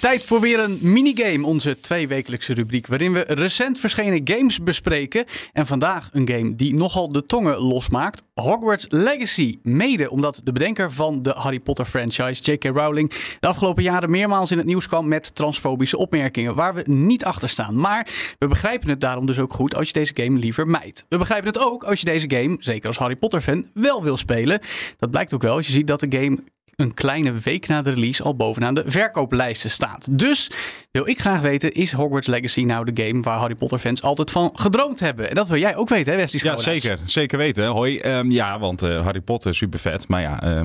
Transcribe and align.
Tijd 0.00 0.24
voor 0.24 0.40
weer 0.40 0.58
een 0.58 0.78
minigame, 0.80 1.46
onze 1.46 1.80
tweewekelijkse 1.80 2.54
rubriek 2.54 2.86
waarin 2.86 3.12
we 3.12 3.24
recent 3.28 3.78
verschenen 3.78 4.20
games 4.24 4.62
bespreken. 4.62 5.24
En 5.52 5.66
vandaag 5.66 6.08
een 6.12 6.28
game 6.28 6.56
die 6.56 6.74
nogal 6.74 7.12
de 7.12 7.26
tongen 7.26 7.58
losmaakt. 7.58 8.22
Hogwarts 8.34 8.86
Legacy. 8.88 9.58
Mede 9.62 10.10
omdat 10.10 10.40
de 10.44 10.52
bedenker 10.52 10.92
van 10.92 11.22
de 11.22 11.30
Harry 11.30 11.60
Potter 11.60 11.84
franchise, 11.84 12.52
J.K. 12.52 12.64
Rowling, 12.64 13.12
de 13.40 13.46
afgelopen 13.46 13.82
jaren 13.82 14.10
meermaals 14.10 14.50
in 14.50 14.56
het 14.58 14.66
nieuws 14.66 14.86
kwam 14.86 15.08
met 15.08 15.34
transfobische 15.34 15.96
opmerkingen 15.96 16.54
waar 16.54 16.74
we 16.74 16.82
niet 16.86 17.24
achter 17.24 17.48
staan. 17.48 17.80
Maar 17.80 18.08
we 18.38 18.46
begrijpen 18.46 18.88
het 18.88 19.00
daarom 19.00 19.26
dus 19.26 19.38
ook 19.38 19.52
goed 19.52 19.74
als 19.74 19.86
je 19.86 19.92
deze 19.92 20.12
game 20.14 20.38
liever 20.38 20.66
mijt. 20.66 21.04
We 21.08 21.18
begrijpen 21.18 21.46
het 21.46 21.58
ook 21.58 21.84
als 21.84 22.00
je 22.00 22.06
deze 22.06 22.30
game, 22.30 22.56
zeker 22.60 22.88
als 22.88 22.98
Harry 22.98 23.16
Potter 23.16 23.40
fan, 23.40 23.66
wel 23.74 24.02
wil 24.02 24.16
spelen. 24.16 24.60
Dat 24.98 25.10
blijkt 25.10 25.34
ook 25.34 25.42
wel 25.42 25.56
als 25.56 25.66
je 25.66 25.72
ziet 25.72 25.86
dat 25.86 26.00
de 26.00 26.18
game 26.18 26.38
een 26.78 26.94
kleine 26.94 27.32
week 27.32 27.68
na 27.68 27.82
de 27.82 27.90
release 27.90 28.22
al 28.22 28.36
bovenaan 28.36 28.74
de 28.74 28.82
verkooplijsten 28.86 29.70
staat. 29.70 30.18
Dus 30.18 30.50
wil 30.90 31.08
ik 31.08 31.20
graag 31.20 31.40
weten, 31.40 31.72
is 31.72 31.92
Hogwarts 31.92 32.26
Legacy 32.26 32.62
nou 32.62 32.92
de 32.92 33.04
game 33.04 33.22
waar 33.22 33.38
Harry 33.38 33.54
Potter 33.54 33.78
fans 33.78 34.02
altijd 34.02 34.30
van 34.30 34.50
gedroomd 34.54 35.00
hebben? 35.00 35.28
En 35.28 35.34
dat 35.34 35.48
wil 35.48 35.58
jij 35.58 35.76
ook 35.76 35.88
weten, 35.88 36.12
hè 36.12 36.18
Wesley 36.18 36.52
Ja, 36.52 36.56
zeker. 36.56 36.98
Zeker 37.04 37.38
weten. 37.38 37.66
Hoi. 37.66 37.98
Ehm, 37.98 38.30
ja, 38.30 38.58
want 38.58 38.82
uh, 38.82 39.04
Harry 39.04 39.20
Potter, 39.20 39.54
super 39.54 39.78
vet. 39.78 40.08
Maar 40.08 40.20
ja, 40.20 40.44
uh, 40.44 40.60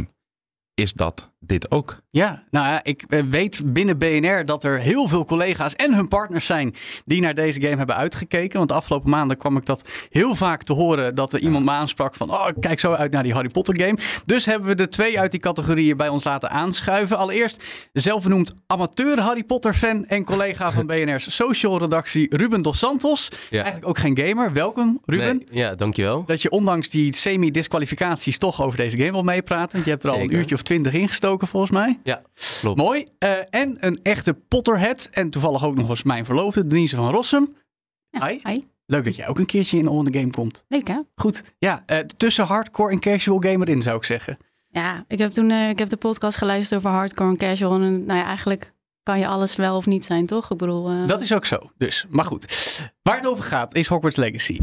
is 0.76 0.94
dat 0.94 1.32
dit 1.40 1.72
ook? 1.72 2.02
Ja, 2.10 2.44
nou 2.50 2.68
ja, 2.68 2.84
ik 2.84 3.04
eh, 3.08 3.24
weet 3.24 3.74
binnen 3.74 3.98
BNR 3.98 4.46
dat 4.46 4.64
er 4.64 4.80
heel 4.80 5.08
veel 5.08 5.26
collega's 5.26 5.76
en 5.76 5.94
hun 5.94 6.08
partners 6.08 6.46
zijn 6.46 6.74
die 7.06 7.22
naar 7.22 7.34
deze 7.34 7.62
game 7.62 7.76
hebben 7.76 7.96
uitgekeken. 7.96 8.58
Want 8.58 8.70
de 8.70 8.76
afgelopen 8.76 9.10
maanden 9.10 9.38
kwam 9.38 9.58
ik 9.58 9.66
dat 9.66 9.90
heel 10.10 10.36
vaak 10.36 10.64
te 10.64 10.74
horen 10.74 11.16
dat 11.16 11.34
er 11.34 11.40
iemand 11.40 11.66
me 11.66 11.72
aansprak 11.72 12.16
van, 12.16 12.32
oh, 12.32 12.48
ik 12.48 12.62
kijk 12.62 12.80
zo 12.80 12.94
uit 12.94 13.12
naar 13.12 13.24
die 13.24 13.34
Harry 13.34 13.50
Potter 13.50 13.80
game. 13.80 13.98
Dus 14.26 14.46
hebben 14.46 14.68
we 14.68 14.76
de 14.76 14.88
twee 14.88 15.20
uit 15.20 15.32
die 15.32 15.40
categorieën 15.40 15.98
bij 15.98 16.10
ons 16.10 16.24
laten 16.24 16.50
aanschuiven. 16.50 17.18
Allereerst 17.18 17.64
zelfbenoemd 17.94 18.54
amateur 18.68 19.20
Harry 19.20 19.44
Potter 19.44 19.74
fan 19.74 20.06
en 20.06 20.24
collega 20.24 20.72
van 20.72 20.88
BNR's 20.94 21.36
social 21.36 21.80
redactie 21.80 22.38
Ruben 22.38 22.62
Dos 22.62 22.80
Santos. 22.80 23.30
Ja. 23.50 23.58
Eigenlijk 23.58 23.88
ook 23.88 23.98
geen 23.98 24.18
gamer. 24.18 24.54
Welkom 24.54 25.02
Ruben. 25.06 25.44
Nee, 25.50 25.60
ja, 25.60 25.76
dankjewel. 25.76 26.24
Dat 26.26 26.42
je 26.42 26.50
ondanks 26.50 26.90
die 26.90 27.16
semi-disqualificaties 27.16 28.38
toch 28.38 28.62
over 28.64 28.78
deze 28.78 28.98
game 28.98 29.12
wil 29.12 29.24
meepraten. 29.24 29.82
Je 29.84 29.90
hebt 29.90 30.04
er 30.04 30.10
al 30.10 30.20
een 30.20 30.34
uurtje 30.34 30.56
of 30.56 30.62
twintig 30.64 30.94
ingestoken 30.94 31.48
volgens 31.48 31.72
mij. 31.72 32.00
Ja, 32.04 32.22
klopt. 32.62 32.78
Mooi. 32.78 33.06
Uh, 33.20 33.30
en 33.50 33.78
een 33.80 34.00
echte 34.04 34.34
Potterhead. 34.34 35.10
En 35.12 35.30
toevallig 35.30 35.66
ook 35.66 35.76
nog 35.76 35.90
eens 35.90 36.04
mijn 36.04 36.26
verloofde, 36.26 36.68
Denise 36.68 36.96
van 36.96 37.12
Rossum. 37.12 37.56
Ja, 38.10 38.28
hi. 38.28 38.40
hi. 38.44 38.64
Leuk 38.86 39.04
dat 39.04 39.16
jij 39.16 39.28
ook 39.28 39.40
een 39.40 39.46
keertje 39.46 39.78
in 39.78 39.88
On 39.88 40.06
The 40.06 40.20
Game 40.20 40.32
komt. 40.32 40.64
Leuk 40.68 40.88
hè? 40.88 41.00
Goed. 41.16 41.44
Ja, 41.58 41.84
uh, 41.88 42.00
tussen 42.00 42.46
hardcore 42.46 42.92
en 42.92 43.00
casual 43.00 43.40
gamer 43.40 43.70
in 43.70 43.82
zou 43.82 43.98
ik 43.98 44.04
zeggen. 44.04 44.38
Ja, 44.70 45.06
ik 45.08 45.20
heb 45.20 45.32
toen 45.32 45.50
uh, 45.50 45.70
ik 45.70 45.80
heb 45.80 45.90
de 45.90 45.98
podcast 45.98 46.38
geluisterd 46.38 46.80
over 46.80 46.92
hardcore 46.92 47.30
en 47.30 47.38
casual. 47.38 47.74
En 47.74 48.06
nou 48.06 48.20
ja, 48.20 48.26
eigenlijk 48.26 48.74
kan 49.04 49.20
je 49.20 49.28
alles 49.28 49.56
wel 49.56 49.78
of 49.78 49.86
niet 49.86 50.06
zijn, 50.06 50.26
toch? 50.26 50.52
Ik 50.52 50.58
bedoel... 50.58 51.06
Dat 51.06 51.22
is 51.22 51.34
ook 51.34 51.46
zo. 51.46 51.72
Dus, 51.78 52.06
maar 52.10 52.26
goed. 52.26 52.46
Waar 53.02 53.16
het 53.16 53.28
over 53.28 53.44
gaat 53.44 53.76
is 53.76 53.88
Hogwarts 53.88 54.18
Legacy. 54.18 54.60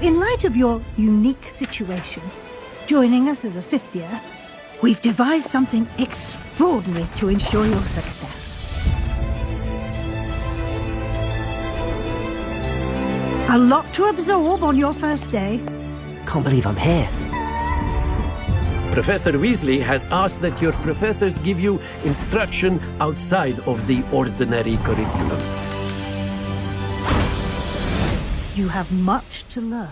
In 0.00 0.18
light 0.18 0.44
of 0.44 0.56
your 0.56 0.80
unique 0.96 1.48
situation, 1.48 2.22
joining 2.86 3.28
us 3.28 3.44
as 3.44 3.56
a 3.56 3.62
fifth 3.62 3.92
year... 3.92 4.38
We've 4.82 5.00
devised 5.02 5.46
something 5.46 5.86
extraordinary 5.98 7.06
to 7.16 7.28
ensure 7.28 7.66
your 7.66 7.82
success. 7.82 8.36
A 13.50 13.58
lot 13.58 13.92
to 13.94 14.04
absorb 14.06 14.62
on 14.62 14.78
your 14.78 14.94
first 14.94 15.30
day. 15.30 15.60
Can't 16.26 16.44
believe 16.44 16.66
I'm 16.66 16.76
here. 16.76 17.08
Professor 18.92 19.32
Weasley 19.32 19.82
has 19.82 20.06
asked 20.06 20.40
that 20.40 20.62
your 20.62 20.72
professors 20.72 21.36
give 21.40 21.60
you 21.60 21.78
instruction 22.04 22.80
outside 23.00 23.60
of 23.66 23.86
the 23.86 24.02
ordinary 24.12 24.78
curriculum. 24.78 25.40
You 28.54 28.68
have 28.68 28.90
much 28.92 29.44
to 29.50 29.60
learn. 29.60 29.90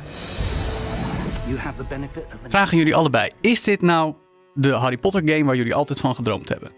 You 1.46 1.56
have 1.56 1.76
the 1.76 1.84
benefit 1.84 2.26
of 2.32 2.44
an 2.44 2.50
Vragen 2.50 2.78
jullie 2.78 2.94
allebei, 2.94 3.30
is 3.40 3.64
dit 3.64 3.82
nou 3.82 4.16
de 4.58 4.70
Harry 4.70 4.96
Potter 4.96 5.22
game 5.24 5.44
waar 5.44 5.56
jullie 5.56 5.74
altijd 5.74 6.00
van 6.00 6.14
gedroomd 6.14 6.48
hebben? 6.48 6.70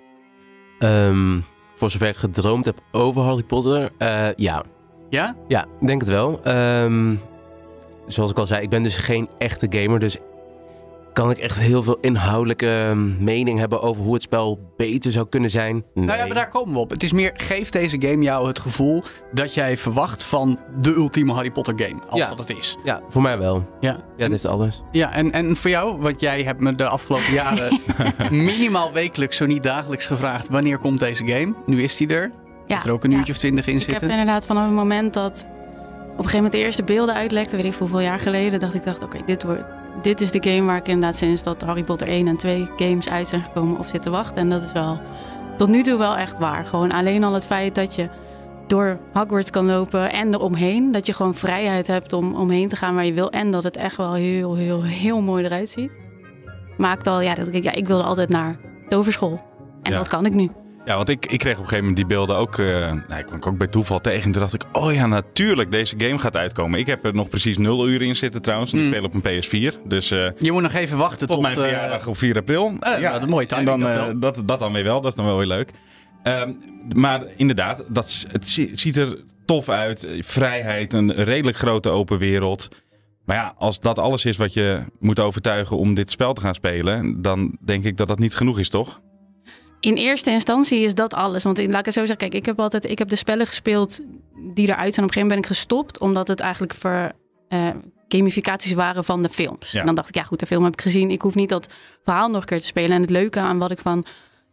Um, 0.79 1.45
voor 1.75 1.91
zover 1.91 2.09
ik 2.09 2.17
gedroomd 2.17 2.65
heb 2.65 2.81
over 2.91 3.23
Harry 3.23 3.43
Potter, 3.43 3.91
uh, 3.99 4.29
ja. 4.37 4.65
Ja? 5.11 5.37
Ja, 5.49 5.67
ik 5.81 5.87
denk 5.87 6.01
het 6.01 6.11
wel. 6.11 6.41
Um, 6.49 7.21
zoals 8.07 8.31
ik 8.31 8.39
al 8.39 8.47
zei, 8.47 8.63
ik 8.63 8.71
ben 8.71 8.83
dus 8.83 8.97
geen 8.97 9.29
echte 9.39 9.67
gamer, 9.71 9.99
dus 9.99 10.19
kan 11.13 11.31
ik 11.31 11.39
echt 11.39 11.59
heel 11.59 11.83
veel 11.83 11.99
inhoudelijke 12.01 12.95
mening 13.19 13.59
hebben 13.59 13.83
over 13.83 14.03
hoe 14.03 14.15
het 14.15 14.23
spel 14.23 14.73
beter 14.77 15.13
zou 15.13 15.29
kunnen 15.29 15.51
zijn. 15.51 15.85
Nee. 15.95 16.05
Nou 16.05 16.19
ja, 16.19 16.25
maar 16.25 16.35
daar 16.35 16.49
komen 16.49 16.75
we 16.75 16.81
op. 16.81 16.91
Het 16.91 17.03
is 17.03 17.13
meer, 17.13 17.33
geeft 17.35 17.73
deze 17.73 17.97
game 18.01 18.23
jou 18.23 18.49
het 18.49 18.59
gevoel 18.59 19.03
dat 19.33 19.55
jij 19.55 19.77
verwacht 19.77 20.25
van 20.25 20.59
de 20.81 20.95
ultieme 20.95 21.33
Harry 21.33 21.51
Potter 21.51 21.75
game, 21.77 22.01
als 22.09 22.21
ja. 22.21 22.29
dat 22.29 22.39
het 22.39 22.59
is? 22.59 22.77
Ja, 22.85 23.01
voor 23.09 23.23
mij 23.23 23.39
wel. 23.39 23.69
Ja, 23.81 23.91
ja 23.91 24.23
het 24.23 24.31
heeft 24.31 24.47
alles. 24.47 24.83
Ja, 24.93 25.13
en, 25.13 25.33
en 25.33 25.57
voor 25.57 25.71
jou, 25.71 26.01
want 26.01 26.21
jij 26.21 26.43
hebt 26.43 26.61
me 26.61 26.75
de 26.75 26.89
afgelopen 26.89 27.33
jaren 27.33 27.81
minimaal 28.45 28.93
wekelijks, 28.93 29.37
zo 29.37 29.47
niet 29.47 29.63
dagelijks 29.63 30.07
gevraagd, 30.07 30.49
wanneer 30.49 30.79
komt 30.79 30.99
deze 30.99 31.27
game? 31.27 31.55
Nu 31.67 31.83
is 31.83 31.97
die 31.97 32.09
er. 32.09 32.33
Ja, 32.67 32.85
er 32.85 32.91
ook 32.91 33.05
een 33.05 33.11
ja. 33.11 33.17
uurtje 33.17 33.33
of 33.33 33.39
twintig 33.39 33.67
in 33.67 33.75
ik 33.75 33.81
zitten. 33.81 33.95
Ik 33.97 34.01
heb 34.01 34.11
inderdaad 34.11 34.47
vanaf 34.47 34.65
het 34.65 34.75
moment 34.75 35.15
dat 35.15 35.47
op 36.13 36.27
een 36.27 36.31
gegeven 36.31 36.37
moment 36.37 36.53
de 36.53 36.59
eerste 36.59 36.83
beelden 36.83 37.15
uitlekten, 37.15 37.57
weet 37.57 37.73
ik 37.73 37.79
hoeveel 37.79 38.01
jaar 38.01 38.21
geleden, 38.21 38.61
dacht 38.61 38.75
ik, 38.75 38.85
dacht, 38.85 39.03
oké, 39.03 39.17
okay, 39.17 39.27
dit 39.27 39.43
wordt 39.43 39.63
dit 40.03 40.21
is 40.21 40.31
de 40.31 40.51
game 40.51 40.67
waar 40.67 40.77
ik 40.77 40.89
inderdaad 40.89 41.17
sinds 41.17 41.43
dat 41.43 41.63
Harry 41.63 41.83
Potter 41.83 42.09
1 42.09 42.29
en 42.29 42.37
2 42.37 42.69
games 42.77 43.09
uit 43.11 43.29
zijn 43.29 43.43
gekomen 43.43 43.79
op 43.79 43.85
zit 43.87 44.03
te 44.03 44.11
wachten. 44.11 44.37
En 44.37 44.51
dat 44.51 44.63
is 44.63 44.73
wel 44.73 45.01
tot 45.57 45.69
nu 45.69 45.83
toe 45.83 45.99
wel 45.99 46.17
echt 46.17 46.39
waar. 46.39 46.65
Gewoon 46.65 46.91
alleen 46.93 47.25
al 47.25 47.33
het 47.33 47.47
feit 47.47 47.75
dat 47.75 47.95
je 47.95 48.09
door 48.67 48.99
Hogwarts 49.13 49.51
kan 49.51 49.67
lopen 49.67 50.13
en 50.13 50.35
eromheen. 50.35 50.93
Dat 50.93 51.07
je 51.07 51.13
gewoon 51.13 51.35
vrijheid 51.35 51.87
hebt 51.87 52.13
om 52.13 52.35
omheen 52.35 52.69
te 52.69 52.77
gaan 52.77 52.95
waar 52.95 53.05
je 53.05 53.13
wil. 53.13 53.31
En 53.31 53.51
dat 53.51 53.63
het 53.63 53.77
echt 53.77 53.97
wel 53.97 54.15
heel, 54.15 54.55
heel, 54.55 54.83
heel 54.83 55.21
mooi 55.21 55.45
eruit 55.45 55.69
ziet. 55.69 55.99
Maakt 56.77 57.07
al, 57.07 57.21
ja, 57.21 57.35
dat 57.35 57.55
ik, 57.55 57.63
ja, 57.63 57.73
ik 57.73 57.87
wilde 57.87 58.03
altijd 58.03 58.29
naar 58.29 58.57
toverschool. 58.89 59.41
En 59.83 59.93
Ja. 59.93 59.99
dat 59.99 60.09
kan 60.09 60.27
ik 60.27 60.35
nu. 60.35 60.51
Ja, 60.85 60.97
want 60.97 61.09
ik, 61.09 61.27
ik 61.27 61.39
kreeg 61.39 61.53
op 61.53 61.59
een 61.63 61.69
gegeven 61.69 61.79
moment 61.79 61.97
die 61.97 62.07
beelden 62.17 62.37
ook. 62.37 62.59
eh 62.59 62.67
nou, 63.09 63.21
ik 63.21 63.27
kwam 63.27 63.37
ik 63.39 63.47
ook 63.47 63.59
bij 63.59 63.67
toeval 63.67 63.99
tegen. 63.99 64.23
En 64.25 64.33
toen 64.33 64.41
dacht 64.41 64.55
ik, 64.55 64.63
oh 64.73 64.93
ja, 64.93 65.07
natuurlijk, 65.07 65.71
deze 65.71 65.95
game 65.99 66.19
gaat 66.19 66.37
uitkomen. 66.37 66.79
Ik 66.79 66.87
heb 66.87 67.05
er 67.05 67.15
nog 67.15 67.29
precies 67.29 67.59
nul 67.59 67.89
uur 67.89 68.03
in 68.03 68.17
zitten 68.17 68.43
trouwens. 68.43 68.73
Want 68.73 68.85
ik 68.85 68.91
Mm. 68.91 68.97
speel 68.97 69.09
op 69.09 69.15
een 69.25 69.43
PS4. 69.43 69.89
Dus 69.89 70.11
eh, 70.11 70.27
Je 70.39 70.53
moet 70.53 70.63
nog 70.63 70.73
even 70.73 70.99
wachten 70.99 71.19
tot, 71.27 71.29
tot, 71.29 71.41
mijn 71.41 71.55
eh, 71.55 71.61
verjaardag 71.61 72.07
op 72.07 72.17
4 72.17 72.37
april. 72.37 72.73
nou, 72.81 73.03
dat 73.03 73.25
is 73.25 73.31
mooi 73.31 73.47
en 73.47 73.65
timing, 73.65 73.83
dan, 73.89 74.21
dat 74.21 74.35
dat, 74.35 74.49
dat 74.49 74.59
dan 74.61 74.73
weer 74.73 74.85
wel. 74.85 75.01
Dat 75.01 75.11
is 75.11 75.17
dan 75.17 75.25
wel 75.27 75.37
weer 75.37 75.47
leuk. 75.47 75.71
Ehm, 76.23 76.53
maar 76.97 77.23
inderdaad, 77.37 77.85
dat, 77.89 78.25
het 78.33 78.49
zi- 78.49 78.71
ziet 78.73 78.97
er 78.97 79.19
tof 79.45 79.69
uit. 79.69 80.07
Vrijheid, 80.19 80.93
een 80.93 81.13
redelijk 81.13 81.57
grote 81.57 81.89
open 81.89 82.19
wereld. 82.19 82.69
Maar 83.25 83.37
ja, 83.37 83.55
als 83.59 83.81
dat 83.81 83.99
alles 83.99 84.25
is 84.25 84.37
wat 84.37 84.53
je 84.53 84.83
moet 84.99 85.21
overtuigen 85.21 85.77
om 85.77 85.95
dit 85.95 86.11
spel 86.11 86.33
te 86.33 86.41
gaan 86.41 86.55
spelen, 86.55 87.23
dan 87.23 87.57
denk 87.65 87.85
ik 87.85 87.97
dat 87.97 88.09
dat 88.09 88.19
niet 88.19 88.35
genoeg 88.35 88.59
is, 88.59 88.69
toch? 88.71 89.01
In 89.81 89.95
eerste 89.95 90.31
instantie 90.31 90.81
is 90.81 90.95
dat 90.95 91.15
alles. 91.15 91.43
Want 91.43 91.59
laat 91.59 91.79
ik 91.79 91.85
het 91.85 91.95
zo 91.95 92.01
zeggen, 92.01 92.17
kijk, 92.17 92.35
ik 92.35 92.47
heb 92.47 92.61
altijd 92.61 92.85
ik 92.85 92.99
heb 92.99 93.09
de 93.09 93.17
spellen 93.17 93.47
gespeeld 93.47 94.01
die 94.55 94.69
eruit 94.69 94.95
zijn. 94.95 95.07
Op 95.07 95.11
een 95.11 95.13
gegeven 95.13 95.21
moment 95.21 95.29
ben 95.29 95.39
ik 95.39 95.47
gestopt, 95.47 95.99
omdat 95.99 96.29
het 96.29 96.41
eigenlijk 96.41 96.75
voor 96.75 97.13
eh, 97.49 97.69
gamificaties 98.09 98.73
waren 98.73 99.05
van 99.05 99.23
de 99.23 99.29
films. 99.29 99.71
Ja. 99.71 99.81
En 99.81 99.87
dan 99.87 99.95
dacht 99.95 100.09
ik, 100.09 100.15
ja 100.15 100.23
goed, 100.23 100.39
de 100.39 100.47
film 100.47 100.65
heb 100.65 100.73
ik 100.73 100.81
gezien. 100.81 101.11
Ik 101.11 101.21
hoef 101.21 101.35
niet 101.35 101.49
dat 101.49 101.69
verhaal 102.05 102.29
nog 102.29 102.41
een 102.41 102.47
keer 102.47 102.61
te 102.61 102.67
spelen. 102.67 102.91
En 102.91 103.01
het 103.01 103.11
leuke 103.11 103.39
aan 103.39 103.59
wat 103.59 103.71
ik 103.71 103.79
van 103.79 104.05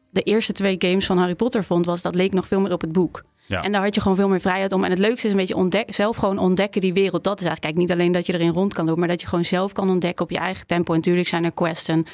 de 0.10 0.22
eerste 0.22 0.54
twee 0.54 0.76
games 0.80 1.06
van 1.06 1.18
Harry 1.18 1.36
Potter 1.36 1.64
vond, 1.64 1.86
was 1.86 2.02
dat 2.02 2.16
leek 2.16 2.34
nog 2.34 2.48
veel 2.48 2.60
meer 2.60 2.74
op 2.74 2.82
het 2.82 2.92
boek. 2.92 3.24
Ja. 3.48 3.62
En 3.62 3.72
daar 3.72 3.84
had 3.84 3.96
je 3.96 4.02
gewoon 4.02 4.18
veel 4.18 4.30
meer 4.30 4.42
vrijheid 4.42 4.72
om. 4.72 4.84
En 4.84 4.90
het 4.90 5.00
leukste 5.00 5.26
is 5.26 5.32
een 5.32 5.40
beetje 5.40 5.56
ontdek, 5.56 5.94
zelf 5.94 6.18
gewoon 6.18 6.38
ontdekken 6.38 6.82
die 6.82 6.94
wereld. 6.94 7.24
Dat 7.24 7.40
is 7.40 7.46
eigenlijk 7.46 7.62
kijk, 7.62 7.88
niet 7.88 7.98
alleen 7.98 8.12
dat 8.12 8.26
je 8.26 8.34
erin 8.34 8.54
rond 8.54 8.74
kan 8.74 8.86
lopen, 8.86 9.00
maar 9.00 9.10
dat 9.10 9.22
je 9.22 9.28
gewoon 9.28 9.46
zelf 9.46 9.72
kan 9.72 9.90
ontdekken 9.90 10.26
op 10.26 10.32
je 10.32 10.38
eigen 10.38 10.68
tempo. 10.68 10.94
En 10.94 11.00
natuurlijk 11.00 11.28
zijn 11.28 11.44
er 11.44 11.54
quests 11.54 11.88
en 11.88 12.06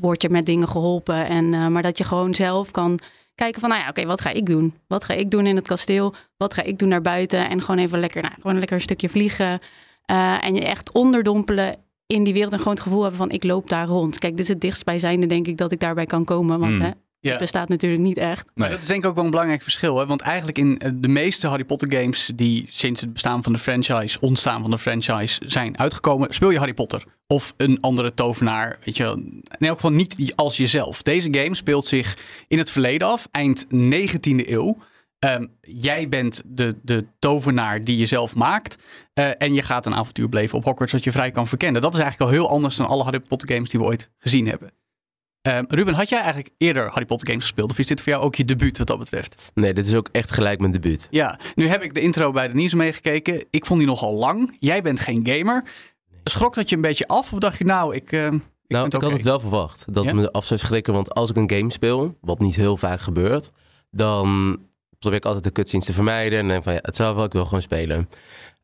word 0.00 0.22
je 0.22 0.28
met 0.30 0.46
dingen 0.46 0.68
geholpen. 0.68 1.26
En, 1.28 1.54
eh, 1.54 1.66
maar 1.66 1.82
dat 1.82 1.98
je 1.98 2.04
gewoon 2.04 2.34
zelf 2.34 2.70
kan 2.70 2.98
kijken 3.34 3.60
van, 3.60 3.70
nou 3.70 3.82
ja, 3.82 3.88
oké, 3.88 4.04
wat 4.06 4.20
ga 4.20 4.30
ik 4.30 4.46
doen? 4.46 4.74
Wat 4.86 5.04
ga 5.04 5.14
ik 5.14 5.30
doen 5.30 5.46
in 5.46 5.56
het 5.56 5.66
kasteel? 5.66 6.14
Wat 6.36 6.54
ga 6.54 6.62
ik 6.62 6.78
doen 6.78 6.88
naar 6.88 7.00
buiten? 7.02 7.48
En 7.48 7.62
gewoon 7.62 7.80
even 7.80 8.00
lekker, 8.00 8.22
nou, 8.22 8.34
gewoon 8.40 8.58
lekker 8.58 8.76
een 8.76 8.82
stukje 8.82 9.08
vliegen. 9.08 9.60
Eh, 10.04 10.44
en 10.44 10.54
je 10.54 10.64
echt 10.64 10.92
onderdompelen 10.92 11.76
in 12.06 12.24
die 12.24 12.32
wereld 12.32 12.52
en 12.52 12.58
gewoon 12.58 12.74
het 12.74 12.82
gevoel 12.82 13.00
hebben 13.00 13.18
van, 13.18 13.30
ik 13.30 13.44
loop 13.44 13.68
daar 13.68 13.86
rond. 13.86 14.18
Kijk, 14.18 14.32
dit 14.32 14.44
is 14.44 14.48
het 14.48 14.60
dichtstbijzijnde, 14.60 15.26
denk 15.26 15.46
ik, 15.46 15.56
dat 15.56 15.72
ik 15.72 15.80
daarbij 15.80 16.06
kan 16.06 16.24
komen. 16.24 16.58
Want 16.58 16.74
Mm. 16.74 16.80
hè, 16.80 16.90
Ja. 17.20 17.30
Het 17.30 17.38
bestaat 17.38 17.68
natuurlijk 17.68 18.02
niet 18.02 18.16
echt. 18.16 18.50
Maar 18.54 18.70
dat 18.70 18.80
is 18.80 18.86
denk 18.86 19.02
ik 19.02 19.08
ook 19.08 19.14
wel 19.14 19.24
een 19.24 19.30
belangrijk 19.30 19.62
verschil. 19.62 19.98
Hè? 19.98 20.06
Want 20.06 20.20
eigenlijk 20.20 20.58
in 20.58 20.78
eh, 20.78 20.90
de 20.94 21.08
meeste 21.08 21.46
Harry 21.46 21.64
Potter 21.64 21.92
games 21.92 22.30
die 22.34 22.66
sinds 22.68 23.00
het 23.00 23.12
bestaan 23.12 23.42
van 23.42 23.52
de 23.52 23.58
franchise, 23.58 24.20
ontstaan 24.20 24.60
van 24.60 24.70
de 24.70 24.78
franchise, 24.78 25.42
zijn 25.46 25.78
uitgekomen, 25.78 26.34
speel 26.34 26.50
je 26.50 26.58
Harry 26.58 26.74
Potter. 26.74 27.04
Of 27.26 27.54
een 27.56 27.80
andere 27.80 28.14
tovenaar. 28.14 28.78
Weet 28.84 28.96
je, 28.96 29.02
wel. 29.02 29.14
in 29.16 29.44
elk 29.58 29.74
geval 29.74 29.92
niet 29.92 30.32
als 30.36 30.56
jezelf. 30.56 31.02
Deze 31.02 31.28
game 31.30 31.54
speelt 31.54 31.86
zich 31.86 32.16
in 32.48 32.58
het 32.58 32.70
verleden 32.70 33.08
af, 33.08 33.28
eind 33.30 33.66
19e 33.66 34.48
eeuw. 34.48 34.76
Ehm, 35.18 35.46
jij 35.60 36.08
bent 36.08 36.42
de, 36.44 36.76
de 36.82 37.06
tovenaar 37.18 37.84
die 37.84 37.96
je 37.98 38.06
zelf 38.06 38.34
maakt. 38.34 38.76
eh, 39.12 39.30
en 39.38 39.54
je 39.54 39.62
gaat 39.62 39.86
een 39.86 39.94
avontuur 39.94 40.28
beleven 40.28 40.58
op 40.58 40.64
Hogwarts 40.64 40.92
dat 40.92 41.04
je 41.04 41.12
vrij 41.12 41.30
kan 41.30 41.46
verkennen. 41.48 41.82
Dat 41.82 41.94
is 41.94 42.00
eigenlijk 42.00 42.30
al 42.30 42.36
heel 42.38 42.48
anders 42.50 42.76
dan 42.76 42.86
alle 42.86 43.02
Harry 43.02 43.20
Potter 43.20 43.52
games 43.52 43.68
die 43.68 43.80
we 43.80 43.86
ooit 43.86 44.10
gezien 44.18 44.46
hebben. 44.48 44.72
Ehm, 45.42 45.64
Ruben, 45.68 45.94
had 45.94 46.08
jij 46.08 46.18
eigenlijk 46.18 46.50
eerder 46.58 46.88
Harry 46.88 47.04
Potter 47.04 47.26
games 47.28 47.42
gespeeld? 47.42 47.70
Of 47.70 47.78
is 47.78 47.86
dit 47.86 48.00
voor 48.00 48.12
jou 48.12 48.24
ook 48.24 48.34
je 48.34 48.44
debuut 48.44 48.78
wat 48.78 48.86
dat 48.86 48.98
betreft? 48.98 49.50
Nee, 49.54 49.74
dit 49.74 49.86
is 49.86 49.94
ook 49.94 50.08
echt 50.12 50.30
gelijk 50.30 50.60
mijn 50.60 50.72
debuut. 50.72 51.08
Ja, 51.10 51.38
nu 51.54 51.66
heb 51.68 51.82
ik 51.82 51.94
de 51.94 52.00
intro 52.00 52.30
bij 52.30 52.48
de 52.48 52.54
nieuws 52.54 52.74
meegekeken. 52.74 53.44
Ik 53.50 53.66
vond 53.66 53.78
die 53.78 53.88
nogal 53.88 54.14
lang. 54.14 54.56
Jij 54.58 54.82
bent 54.82 55.00
geen 55.00 55.26
gamer. 55.28 55.64
Schrok 56.24 56.54
dat 56.54 56.68
je 56.68 56.76
een 56.76 56.82
beetje 56.82 57.06
af? 57.08 57.32
Of 57.32 57.38
dacht 57.38 57.58
je, 57.58 57.64
nou, 57.64 57.94
ik. 57.94 58.12
eh, 58.12 58.26
ik 58.26 58.40
Nou, 58.68 58.86
ik 58.86 58.92
had 59.02 59.12
het 59.12 59.22
wel 59.22 59.40
verwacht. 59.40 59.84
Dat 59.94 60.04
Ja? 60.04 60.10
het 60.10 60.20
me 60.20 60.32
af 60.32 60.44
zou 60.44 60.60
schrikken. 60.60 60.92
Want 60.92 61.14
als 61.14 61.30
ik 61.30 61.36
een 61.36 61.50
game 61.50 61.72
speel, 61.72 62.16
wat 62.20 62.38
niet 62.38 62.56
heel 62.56 62.76
vaak 62.76 63.00
gebeurt, 63.00 63.50
dan 63.90 64.58
probeer 64.98 65.18
ik 65.18 65.24
altijd 65.24 65.44
de 65.44 65.52
cutscenes 65.52 65.84
te 65.86 65.92
vermijden. 65.92 66.38
En 66.38 66.48
denk 66.48 66.62
van 66.62 66.72
ja, 66.72 66.78
het 66.82 66.96
zal 66.96 67.14
wel, 67.14 67.24
ik 67.24 67.32
wil 67.32 67.44
gewoon 67.44 67.62
spelen. 67.62 68.08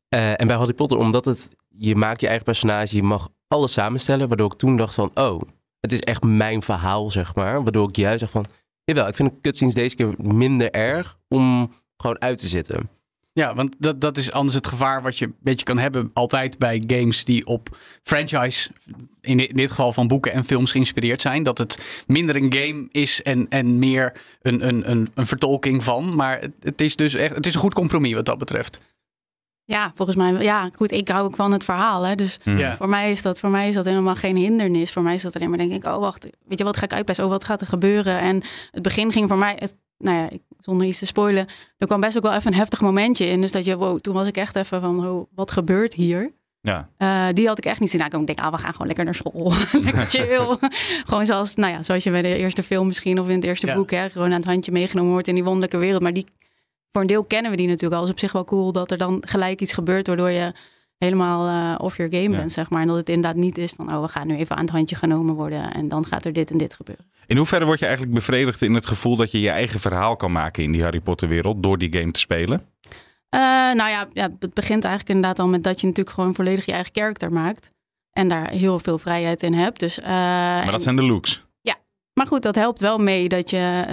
Eh, 0.08 0.40
en 0.40 0.46
bij 0.46 0.56
Harry 0.56 0.74
Potter, 0.74 0.98
omdat 0.98 1.24
het, 1.24 1.48
je 1.78 1.96
maakt 1.96 2.20
je 2.20 2.26
eigen 2.26 2.44
personage, 2.44 2.96
je 2.96 3.02
mag 3.02 3.28
alles 3.48 3.72
samenstellen. 3.72 4.28
Waardoor 4.28 4.52
ik 4.52 4.58
toen 4.58 4.76
dacht 4.76 4.94
van, 4.94 5.10
oh, 5.14 5.40
het 5.80 5.92
is 5.92 6.00
echt 6.00 6.22
mijn 6.22 6.62
verhaal, 6.62 7.10
zeg 7.10 7.34
maar. 7.34 7.62
Waardoor 7.62 7.88
ik 7.88 7.96
juist 7.96 8.18
zeg 8.20 8.30
van, 8.30 8.44
jawel, 8.84 9.08
ik 9.08 9.14
vind 9.14 9.30
de 9.30 9.40
cutscenes 9.40 9.74
deze 9.74 9.96
keer 9.96 10.14
minder 10.16 10.70
erg 10.70 11.18
om 11.28 11.72
gewoon 11.96 12.20
uit 12.20 12.38
te 12.38 12.46
zitten. 12.46 12.88
Ja, 13.32 13.54
want 13.54 13.74
dat, 13.78 14.00
dat 14.00 14.16
is 14.16 14.32
anders 14.32 14.54
het 14.54 14.66
gevaar 14.66 15.02
wat 15.02 15.18
je 15.18 15.24
een 15.24 15.36
beetje 15.40 15.64
kan 15.64 15.78
hebben 15.78 16.10
altijd 16.14 16.58
bij 16.58 16.82
games 16.86 17.24
die 17.24 17.46
op 17.46 17.76
franchise, 18.02 18.70
in, 19.20 19.36
di- 19.36 19.44
in 19.44 19.56
dit 19.56 19.70
geval 19.70 19.92
van 19.92 20.08
boeken 20.08 20.32
en 20.32 20.44
films 20.44 20.70
geïnspireerd 20.70 21.20
zijn. 21.20 21.42
Dat 21.42 21.58
het 21.58 22.04
minder 22.06 22.36
een 22.36 22.52
game 22.54 22.88
is 22.90 23.22
en, 23.22 23.46
en 23.48 23.78
meer 23.78 24.12
een, 24.42 24.68
een, 24.68 24.90
een, 24.90 25.08
een 25.14 25.26
vertolking 25.26 25.84
van. 25.84 26.14
Maar 26.16 26.40
het, 26.40 26.52
het 26.60 26.80
is 26.80 26.96
dus 26.96 27.14
echt, 27.14 27.34
het 27.34 27.46
is 27.46 27.54
een 27.54 27.60
goed 27.60 27.74
compromis 27.74 28.14
wat 28.14 28.24
dat 28.26 28.38
betreft. 28.38 28.80
Ja, 29.68 29.92
volgens 29.94 30.16
mij. 30.16 30.32
Ja, 30.42 30.70
goed. 30.74 30.90
Ik 30.92 31.08
hou 31.08 31.24
ook 31.24 31.36
van 31.36 31.52
het 31.52 31.64
verhaal. 31.64 32.02
Hè, 32.02 32.14
dus 32.14 32.38
Hmm. 32.42 32.58
Ja. 32.58 32.76
voor 32.76 32.88
mij, 32.88 33.10
is 33.10 33.22
dat, 33.22 33.38
voor 33.38 33.50
mij 33.50 33.68
is 33.68 33.74
dat 33.74 33.84
helemaal 33.84 34.14
geen 34.14 34.36
hindernis. 34.36 34.92
Voor 34.92 35.02
mij 35.02 35.14
is 35.14 35.22
dat 35.22 35.34
alleen 35.36 35.48
maar 35.48 35.58
denk 35.58 35.72
ik, 35.72 35.84
oh 35.84 35.98
wacht, 35.98 36.26
weet 36.46 36.58
je 36.58 36.64
wat 36.64 36.76
ga 36.76 36.84
ik 36.84 36.92
uitpesten? 36.92 37.24
Oh, 37.24 37.30
wat 37.30 37.44
gaat 37.44 37.60
er 37.60 37.66
gebeuren? 37.66 38.20
En 38.20 38.42
het 38.70 38.82
begin 38.82 39.12
ging 39.12 39.28
voor 39.28 39.38
mij, 39.38 39.56
het, 39.58 39.76
nou 39.98 40.16
ja, 40.16 40.30
ik, 40.30 40.40
zonder 40.60 40.86
iets 40.86 40.98
te 40.98 41.06
spoilen, 41.06 41.46
er 41.78 41.86
kwam 41.86 42.00
best 42.00 42.16
ook 42.16 42.22
wel 42.22 42.34
even 42.34 42.52
een 42.52 42.58
heftig 42.58 42.80
momentje 42.80 43.26
in. 43.26 43.40
Dus 43.40 43.52
dat 43.52 43.64
je, 43.64 43.76
wow, 43.76 43.98
toen 44.00 44.14
was 44.14 44.26
ik 44.26 44.36
echt 44.36 44.56
even 44.56 44.80
van, 44.80 45.06
oh, 45.06 45.26
wat 45.34 45.50
gebeurt 45.50 45.94
hier? 45.94 46.32
Ja. 46.60 46.88
Eh, 46.96 47.26
die 47.32 47.46
had 47.46 47.58
ik 47.58 47.64
echt 47.64 47.80
niet 47.80 47.90
zien 47.90 48.02
aankomen. 48.02 48.28
Ik 48.28 48.36
denk, 48.36 48.48
ah, 48.48 48.54
we 48.54 48.60
gaan 48.60 48.72
gewoon 48.72 48.86
lekker 48.86 49.04
naar 49.04 49.14
school. 49.14 49.52
lekker 49.84 50.06
chill. 50.06 50.56
gewoon 51.08 51.26
zoals, 51.26 51.54
nou 51.54 51.72
ja, 51.72 51.82
zoals 51.82 52.04
je 52.04 52.10
bij 52.10 52.22
de 52.22 52.36
eerste 52.36 52.62
film 52.62 52.86
misschien 52.86 53.20
of 53.20 53.28
in 53.28 53.34
het 53.34 53.44
eerste 53.44 53.66
Ja. 53.66 53.74
boek, 53.74 53.90
hè, 53.90 54.10
gewoon 54.10 54.28
aan 54.30 54.36
het 54.40 54.44
handje 54.44 54.72
meegenomen 54.72 55.12
wordt 55.12 55.28
in 55.28 55.34
die 55.34 55.44
wonderlijke 55.44 55.76
wereld. 55.76 56.02
Maar 56.02 56.12
die, 56.12 56.26
voor 56.96 57.04
een 57.04 57.10
deel 57.14 57.24
kennen 57.24 57.50
we 57.50 57.56
die 57.56 57.66
natuurlijk 57.66 57.94
al. 58.00 58.04
is 58.04 58.10
op 58.10 58.18
zich 58.18 58.32
wel 58.32 58.44
cool 58.44 58.72
dat 58.72 58.90
er 58.90 58.96
dan 58.96 59.22
gelijk 59.26 59.60
iets 59.60 59.72
gebeurt 59.72 60.06
waardoor 60.06 60.30
je 60.30 60.52
helemaal 60.98 61.46
eh 61.48 61.84
off 61.84 61.96
your 61.96 62.12
game 62.12 62.30
Ja. 62.30 62.36
bent, 62.36 62.52
zeg 62.52 62.70
maar. 62.70 62.80
En 62.80 62.86
dat 62.86 62.96
het 62.96 63.08
inderdaad 63.08 63.36
niet 63.36 63.58
is 63.58 63.72
van, 63.76 63.92
oh, 63.94 64.02
we 64.02 64.08
gaan 64.08 64.26
nu 64.26 64.36
even 64.36 64.56
aan 64.56 64.62
het 64.62 64.70
handje 64.70 64.96
genomen 64.96 65.34
worden 65.34 65.72
en 65.72 65.88
dan 65.88 66.06
gaat 66.06 66.24
er 66.24 66.32
dit 66.32 66.50
en 66.50 66.58
dit 66.58 66.74
gebeuren. 66.74 67.04
In 67.26 67.36
hoeverre 67.36 67.64
word 67.64 67.78
je 67.78 67.84
eigenlijk 67.84 68.14
bevredigd 68.14 68.62
in 68.62 68.74
het 68.74 68.86
gevoel 68.86 69.16
dat 69.16 69.30
je 69.30 69.40
je 69.40 69.50
eigen 69.50 69.80
verhaal 69.80 70.16
kan 70.16 70.32
maken 70.32 70.62
in 70.62 70.72
die 70.72 70.82
Harry 70.82 71.00
Potter 71.00 71.28
wereld 71.28 71.62
door 71.62 71.78
die 71.78 71.92
game 71.98 72.10
te 72.10 72.20
spelen? 72.20 72.60
Eh, 73.28 73.40
nou 73.40 73.88
ja, 73.90 74.08
ja, 74.12 74.30
het 74.38 74.54
begint 74.54 74.84
eigenlijk 74.84 75.14
inderdaad 75.16 75.38
al 75.38 75.48
met 75.48 75.62
dat 75.64 75.80
je 75.80 75.86
natuurlijk 75.86 76.16
gewoon 76.16 76.34
volledig 76.34 76.66
je 76.66 76.72
eigen 76.72 76.92
karakter 76.92 77.32
maakt. 77.32 77.70
En 78.12 78.28
daar 78.28 78.50
heel 78.50 78.78
veel 78.78 78.98
vrijheid 78.98 79.42
in 79.42 79.54
hebt. 79.54 79.80
Dus, 79.80 80.00
eh, 80.00 80.06
Maar 80.08 80.64
en- 80.64 80.70
dat 80.70 80.82
zijn 80.82 80.96
de 80.96 81.02
looks. 81.02 81.44
Maar 82.12 82.26
goed, 82.26 82.42
dat 82.42 82.54
helpt 82.54 82.80
wel 82.80 82.98
mee 82.98 83.28
dat 83.28 83.50
je, 83.50 83.84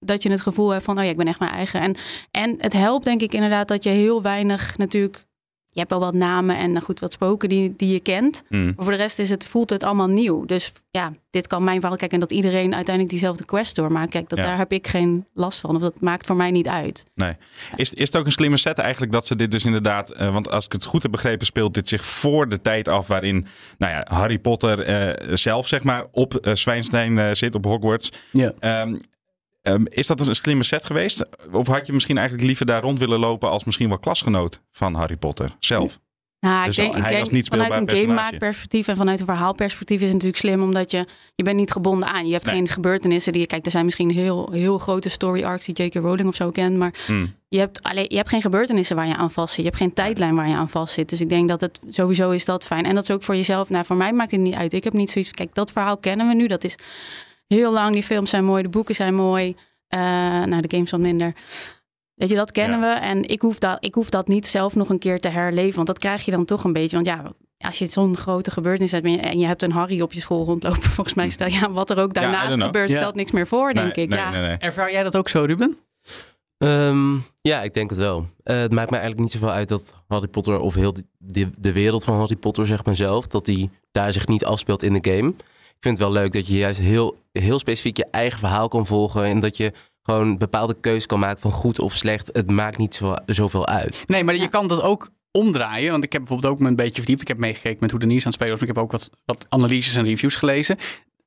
dat 0.00 0.22
je 0.22 0.30
het 0.30 0.40
gevoel 0.40 0.70
hebt 0.70 0.84
van, 0.84 0.98
oh 0.98 1.04
ja, 1.04 1.10
ik 1.10 1.16
ben 1.16 1.26
echt 1.28 1.38
mijn 1.38 1.50
eigen. 1.52 1.80
En, 1.80 1.94
en 2.30 2.54
het 2.58 2.72
helpt 2.72 3.04
denk 3.04 3.20
ik 3.20 3.32
inderdaad 3.32 3.68
dat 3.68 3.84
je 3.84 3.90
heel 3.90 4.22
weinig 4.22 4.76
natuurlijk, 4.76 5.26
je 5.70 5.78
hebt 5.78 5.90
wel 5.90 6.00
wat 6.00 6.14
namen 6.14 6.56
en 6.56 6.72
nou 6.72 6.84
goed 6.84 7.00
wat 7.00 7.12
spoken 7.12 7.48
die, 7.48 7.74
die 7.76 7.92
je 7.92 8.00
kent. 8.00 8.42
Hmm. 8.48 8.64
Maar 8.64 8.84
voor 8.84 8.92
de 8.92 8.98
rest 8.98 9.18
is 9.18 9.30
het, 9.30 9.46
voelt 9.46 9.70
het 9.70 9.82
allemaal 9.82 10.06
nieuw. 10.08 10.44
Dus 10.44 10.72
ja, 10.90 11.12
dit 11.30 11.46
kan 11.46 11.64
mijn 11.64 11.80
verhaal 11.80 11.96
kijken 11.96 12.14
en 12.20 12.28
dat 12.28 12.32
iedereen 12.36 12.74
uiteindelijk 12.74 13.08
diezelfde 13.08 13.44
quest 13.44 13.76
doormaakt. 13.76 14.10
Kijk, 14.10 14.28
dat, 14.28 14.38
Ja. 14.38 14.44
daar 14.44 14.56
heb 14.56 14.72
ik 14.72 14.86
geen 14.88 15.26
last 15.34 15.60
van. 15.60 15.74
Of 15.74 15.80
dat 15.82 16.00
maakt 16.00 16.26
voor 16.26 16.36
mij 16.36 16.50
niet 16.50 16.68
uit. 16.68 17.04
Is, 17.76 17.94
is 17.94 18.06
het 18.06 18.16
ook 18.16 18.26
een 18.26 18.32
slimme 18.32 18.56
set 18.56 18.78
eigenlijk 18.78 19.12
dat 19.12 19.26
ze 19.26 19.36
dit 19.36 19.50
dus 19.50 19.64
inderdaad... 19.64 20.10
eh, 20.10 20.32
want 20.32 20.50
als 20.50 20.64
ik 20.64 20.72
het 20.72 20.84
goed 20.84 21.02
heb 21.02 21.10
begrepen 21.12 21.46
speelt 21.46 21.74
dit 21.74 21.88
zich 21.88 22.04
voor 22.04 22.48
de 22.48 22.60
tijd 22.60 22.88
af... 22.88 23.06
waarin 23.06 23.46
nou 23.78 23.92
ja, 23.92 24.06
Harry 24.14 24.38
Potter 24.38 24.82
eh, 24.82 25.34
zelf 25.36 25.68
zeg 25.68 25.82
maar 25.82 26.06
op 26.10 26.34
eh 26.34 26.54
Zwijnstein 26.54 27.18
eh, 27.18 27.28
zit, 27.32 27.54
op 27.54 27.64
Hogwarts. 27.64 28.12
Ja. 28.32 28.52
Ehm, 28.58 28.96
ehm, 29.72 29.84
is 29.88 30.06
dat 30.06 30.20
een 30.20 30.34
slimme 30.34 30.62
set 30.64 30.84
geweest? 30.86 31.28
Of 31.52 31.66
had 31.66 31.86
je 31.86 31.92
misschien 31.92 32.16
eigenlijk 32.16 32.46
liever 32.46 32.66
daar 32.66 32.82
rond 32.82 32.98
willen 32.98 33.18
lopen... 33.18 33.50
als 33.50 33.64
misschien 33.64 33.88
wel 33.88 33.98
klasgenoot 33.98 34.60
van 34.70 34.94
Harry 34.94 35.16
Potter 35.16 35.56
zelf? 35.58 35.98
Nou, 36.40 36.66
Dus 36.66 36.78
ik 36.78 36.82
denk, 36.84 36.96
hij 36.96 37.02
ik 37.04 37.16
denk 37.16 37.30
niet 37.30 37.48
vanuit 37.48 37.72
een 37.72 37.90
gamemaakperspectief 37.90 38.88
en 38.88 38.96
vanuit 38.96 39.20
een 39.20 39.26
verhaalperspectief 39.26 39.96
is 39.96 40.02
het 40.02 40.12
natuurlijk 40.12 40.38
slim, 40.38 40.62
omdat 40.62 40.90
je, 40.90 41.06
je 41.34 41.44
bent 41.44 41.56
niet 41.56 41.70
gebonden 41.70 42.08
aan. 42.08 42.26
Je 42.26 42.32
hebt 42.32 42.44
Nee. 42.44 42.54
geen 42.54 42.68
gebeurtenissen 42.68 43.32
die 43.32 43.40
je, 43.40 43.46
kijk, 43.46 43.64
er 43.64 43.70
zijn 43.70 43.84
misschien 43.84 44.10
heel, 44.10 44.48
heel 44.52 44.78
grote 44.78 45.08
story 45.08 45.44
arcs 45.44 45.66
die 45.66 45.84
J.K. 45.84 45.94
Rowling 45.94 46.28
of 46.28 46.34
zo 46.34 46.50
kent, 46.50 46.76
maar 46.76 46.94
Hmm. 47.06 47.34
je 47.48 47.58
hebt, 47.58 47.82
alleen, 47.82 48.06
je 48.08 48.16
hebt 48.16 48.28
geen 48.28 48.40
gebeurtenissen 48.40 48.96
waar 48.96 49.06
je 49.06 49.16
aan 49.16 49.30
vast 49.30 49.48
zit. 49.54 49.64
Je 49.64 49.70
hebt 49.70 49.76
geen 49.82 49.92
tijdlijn 49.94 50.34
waar 50.34 50.48
je 50.48 50.54
aan 50.54 50.68
vast 50.68 50.94
zit. 50.94 51.08
Dus 51.08 51.20
ik 51.20 51.28
denk 51.28 51.48
dat 51.48 51.60
het 51.60 51.80
sowieso 51.88 52.30
is 52.30 52.44
dat 52.44 52.64
fijn. 52.66 52.84
En 52.84 52.94
dat 52.94 53.02
is 53.02 53.10
ook 53.10 53.22
voor 53.22 53.36
jezelf. 53.36 53.68
Nou, 53.68 53.84
voor 53.84 53.96
mij 53.96 54.12
maakt 54.12 54.30
het 54.30 54.40
niet 54.40 54.54
uit. 54.54 54.72
Ik 54.72 54.84
heb 54.84 54.92
niet 54.92 55.10
zoiets. 55.10 55.30
Kijk, 55.30 55.54
dat 55.54 55.72
verhaal 55.72 55.96
kennen 55.96 56.28
we 56.28 56.34
nu. 56.34 56.46
Dat 56.46 56.64
is 56.64 56.74
heel 57.48 57.72
lang. 57.72 57.92
Die 57.92 58.02
films 58.02 58.30
zijn 58.30 58.44
mooi. 58.44 58.62
De 58.62 58.68
boeken 58.68 58.94
zijn 58.94 59.14
mooi. 59.14 59.56
Eh, 59.88 59.98
nou, 60.44 60.60
de 60.60 60.70
games 60.76 60.90
wat 60.90 61.00
minder. 61.00 61.32
Weet 62.14 62.28
je, 62.28 62.34
dat 62.34 62.52
kennen 62.52 62.80
we. 62.80 62.86
En 62.86 63.28
ik 63.28 63.40
hoef, 63.40 63.58
dat, 63.58 63.84
ik 63.84 63.94
hoef 63.94 64.10
dat 64.10 64.28
niet 64.28 64.46
zelf 64.46 64.74
nog 64.74 64.88
een 64.88 64.98
keer 64.98 65.20
te 65.20 65.28
herleven. 65.28 65.74
Want 65.74 65.86
dat 65.86 65.98
krijg 65.98 66.24
je 66.24 66.30
dan 66.30 66.44
toch 66.44 66.64
een 66.64 66.72
beetje. 66.72 66.96
Want 66.96 67.06
ja, 67.08 67.22
als 67.58 67.78
je 67.78 67.86
zo'n 67.86 68.16
grote 68.16 68.50
gebeurtenis 68.50 68.92
hebt 68.92 69.06
en 69.06 69.38
je- 69.38 69.46
hebt 69.46 69.62
een 69.62 69.72
Harry 69.72 70.00
op 70.00 70.12
je 70.12 70.20
school 70.20 70.44
rondlopen, 70.44 70.82
volgens 70.96 71.14
mij 71.16 71.28
stel 71.30 71.48
ja, 71.48 71.70
wat 71.70 71.90
er 71.90 71.98
ook 71.98 72.14
daarnaast 72.14 72.60
gebeurt, 72.62 72.90
Ja. 72.90 72.96
stelt 72.96 73.14
niks 73.14 73.30
meer 73.30 73.46
voor, 73.46 73.74
denk 73.74 73.96
Nee, 73.96 74.04
ik. 74.04 74.10
nee, 74.10 74.18
ja. 74.18 74.30
nee, 74.30 74.40
nee. 74.40 74.56
Ervaar 74.56 74.92
jij 74.92 75.02
dat 75.02 75.16
ook 75.16 75.28
zo, 75.28 75.44
Ruben? 75.44 75.76
Ehm, 76.58 77.14
ja, 77.40 77.62
ik 77.62 77.74
denk 77.74 77.90
het 77.90 77.98
wel. 77.98 78.26
Eh, 78.42 78.56
het 78.56 78.72
maakt 78.72 78.90
mij 78.90 79.00
eigenlijk 79.00 79.20
niet 79.32 79.40
zoveel 79.40 79.54
uit 79.56 79.68
dat 79.68 80.02
Harry 80.08 80.28
Potter 80.28 80.58
of 80.58 80.74
heel 80.74 80.92
de, 80.92 81.04
de, 81.18 81.50
de 81.58 81.72
wereld 81.72 82.04
van 82.04 82.16
Harry 82.18 82.36
Potter, 82.36 82.66
zeg 82.66 82.84
maar 82.84 82.96
zelf, 82.96 83.26
dat 83.26 83.44
die 83.44 83.70
daar 83.92 84.12
zich 84.12 84.26
niet 84.26 84.44
afspeelt 84.44 84.82
in 84.82 84.92
de 85.00 85.10
game. 85.10 85.34
Ik 85.78 85.84
vind 85.84 85.98
het 85.98 86.06
wel 86.06 86.16
leuk 86.16 86.32
dat 86.32 86.46
je 86.46 86.56
juist 86.56 86.80
heel, 86.80 87.18
heel 87.32 87.58
specifiek 87.58 87.96
je 87.96 88.06
eigen 88.10 88.38
verhaal 88.38 88.68
kan 88.68 88.86
volgen 88.86 89.24
en 89.24 89.40
dat 89.40 89.56
je 89.56 89.72
gewoon 90.02 90.38
bepaalde 90.38 90.76
keuzes 90.80 91.06
kan 91.06 91.18
maken 91.18 91.40
van 91.40 91.50
goed 91.50 91.78
of 91.78 91.94
slecht. 91.94 92.30
Het 92.32 92.50
maakt 92.50 92.78
niet 92.78 92.94
zo, 92.94 93.14
zoveel 93.26 93.66
uit. 93.66 94.04
Nee, 94.06 94.24
maar 94.24 94.36
je 94.36 94.48
kan 94.48 94.68
dat 94.68 94.82
ook 94.82 95.10
omdraaien. 95.30 95.90
Want 95.90 96.04
ik 96.04 96.12
heb 96.12 96.20
bijvoorbeeld 96.20 96.52
ook 96.52 96.58
me 96.58 96.68
een 96.68 96.76
beetje 96.76 96.94
verdiept. 96.94 97.20
Ik 97.20 97.28
heb 97.28 97.38
meegekeken 97.38 97.78
met 97.80 97.90
hoe 97.90 98.00
de 98.00 98.06
nieuws 98.06 98.24
aan 98.24 98.26
het 98.26 98.34
spelen 98.34 98.52
was. 98.52 98.60
Maar 98.60 98.68
ik 98.68 98.74
heb 98.74 98.84
ook 98.84 98.92
wat, 98.92 99.10
wat 99.24 99.46
analyses 99.48 99.94
en 99.94 100.04
reviews 100.04 100.34
gelezen. 100.34 100.76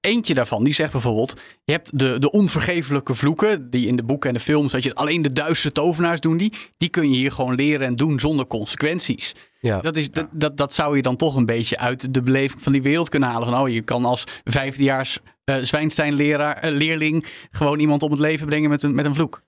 Eentje 0.01 0.33
daarvan, 0.33 0.63
die 0.63 0.73
zegt 0.73 0.91
bijvoorbeeld... 0.91 1.41
Je 1.63 1.71
hebt 1.71 1.99
de, 1.99 2.19
de 2.19 2.31
onvergeeflijke 2.31 3.15
vloeken, 3.15 3.69
die 3.69 3.87
in 3.87 3.95
de 3.95 4.03
boeken 4.03 4.29
en 4.29 4.35
de 4.35 4.41
films... 4.41 4.71
dat 4.71 4.83
je 4.83 4.95
alleen 4.95 5.21
de 5.21 5.33
duistere 5.33 5.73
tovenaars 5.73 6.19
doen 6.19 6.37
die. 6.37 6.53
Die 6.77 6.89
kun 6.89 7.11
je 7.11 7.17
hier 7.17 7.31
gewoon 7.31 7.55
leren 7.55 7.87
en 7.87 7.95
doen 7.95 8.19
zonder 8.19 8.47
consequenties. 8.47 9.35
Ja, 9.61 9.81
Dat, 9.81 9.95
is, 9.95 10.11
dat, 10.11 10.27
dat, 10.31 10.57
dat 10.57 10.73
zou 10.73 10.95
je 10.95 11.01
dan 11.01 11.15
toch 11.15 11.35
een 11.35 11.45
beetje 11.45 11.77
uit 11.77 12.13
de 12.13 12.21
beleving 12.21 12.61
van 12.61 12.71
die 12.71 12.81
wereld 12.81 13.09
kunnen 13.09 13.29
halen. 13.29 13.47
Van, 13.47 13.59
oh, 13.59 13.69
je 13.69 13.83
kan 13.83 14.05
als 14.05 14.23
vijfdejaars 14.43 15.19
eh 15.43 15.55
Zwijnstein-leraar, 15.61 16.57
eh, 16.57 16.71
leerling... 16.71 17.25
gewoon 17.51 17.79
iemand 17.79 18.03
om 18.03 18.11
het 18.11 18.19
leven 18.19 18.47
brengen 18.47 18.69
met 18.69 18.83
een, 18.83 18.95
met 18.95 19.05
een 19.05 19.15
vloek. 19.15 19.41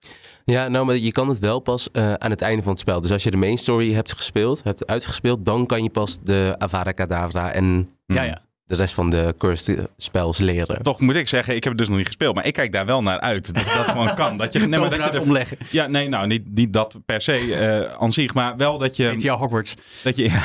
ja 0.46 0.68
nou, 0.68 0.86
maar 0.86 0.96
je 0.96 1.12
kan 1.12 1.30
het 1.30 1.40
wel 1.40 1.60
pas 1.60 1.92
eh, 1.92 2.14
aan 2.14 2.30
het 2.30 2.42
einde 2.42 2.64
van 2.64 2.72
het 2.72 2.82
spel. 2.82 3.02
Dus 3.02 3.12
als 3.12 3.24
je 3.24 3.32
de 3.32 3.38
main 3.38 3.58
story 3.58 3.94
hebt 3.94 4.14
gespeeld, 4.14 4.64
hebt 4.64 4.88
uitgespeeld, 4.88 5.46
dan 5.46 5.66
kan 5.66 5.84
je 5.84 5.90
pas 5.90 6.20
de 6.24 6.56
Avada 6.58 6.92
Kedavra 6.92 7.52
en. 7.52 7.90
Ja, 8.06 8.24
ja. 8.24 8.42
De 8.66 8.76
rest 8.76 8.94
van 8.94 9.10
de 9.10 9.36
cursed 9.38 9.88
spells 9.98 10.38
leren. 10.38 10.84
Toch 10.84 11.00
moet 11.00 11.16
ik 11.16 11.28
zeggen, 11.28 11.56
ik 11.56 11.64
heb 11.64 11.72
het 11.72 11.82
dus 11.82 11.88
nog 11.88 11.98
niet 11.98 12.08
gespeeld. 12.08 12.36
Maar 12.36 12.46
ik 12.46 12.54
kijk 12.54 12.72
daar 12.72 12.86
wel 12.86 13.02
naar 13.02 13.20
uit. 13.20 13.54
Dat 13.54 13.64
dat 13.64 13.86
gewoon 13.86 14.16
kan. 14.22 14.38
Dat 14.38 14.54
je, 14.54 14.60
nee, 14.60 14.80
maar 14.80 14.90
dat 14.90 15.04
je 15.04 15.10
er- 15.10 15.22
omleggen. 15.22 15.58
ja, 15.70 15.88
nee, 15.88 16.10
nou, 16.10 16.28
niet, 16.28 16.56
niet 16.56 16.74
dat 16.74 16.98
per 17.06 17.22
se 17.22 17.56
eh 17.56 18.02
aan 18.02 18.14
zich. 18.14 18.34
Maar 18.34 18.58
wel 18.58 18.78
dat 18.78 18.96
je... 18.96 19.14
GTA 19.18 19.36
Hogwarts. 19.36 19.76
Dat 20.04 20.18
je 20.18 20.30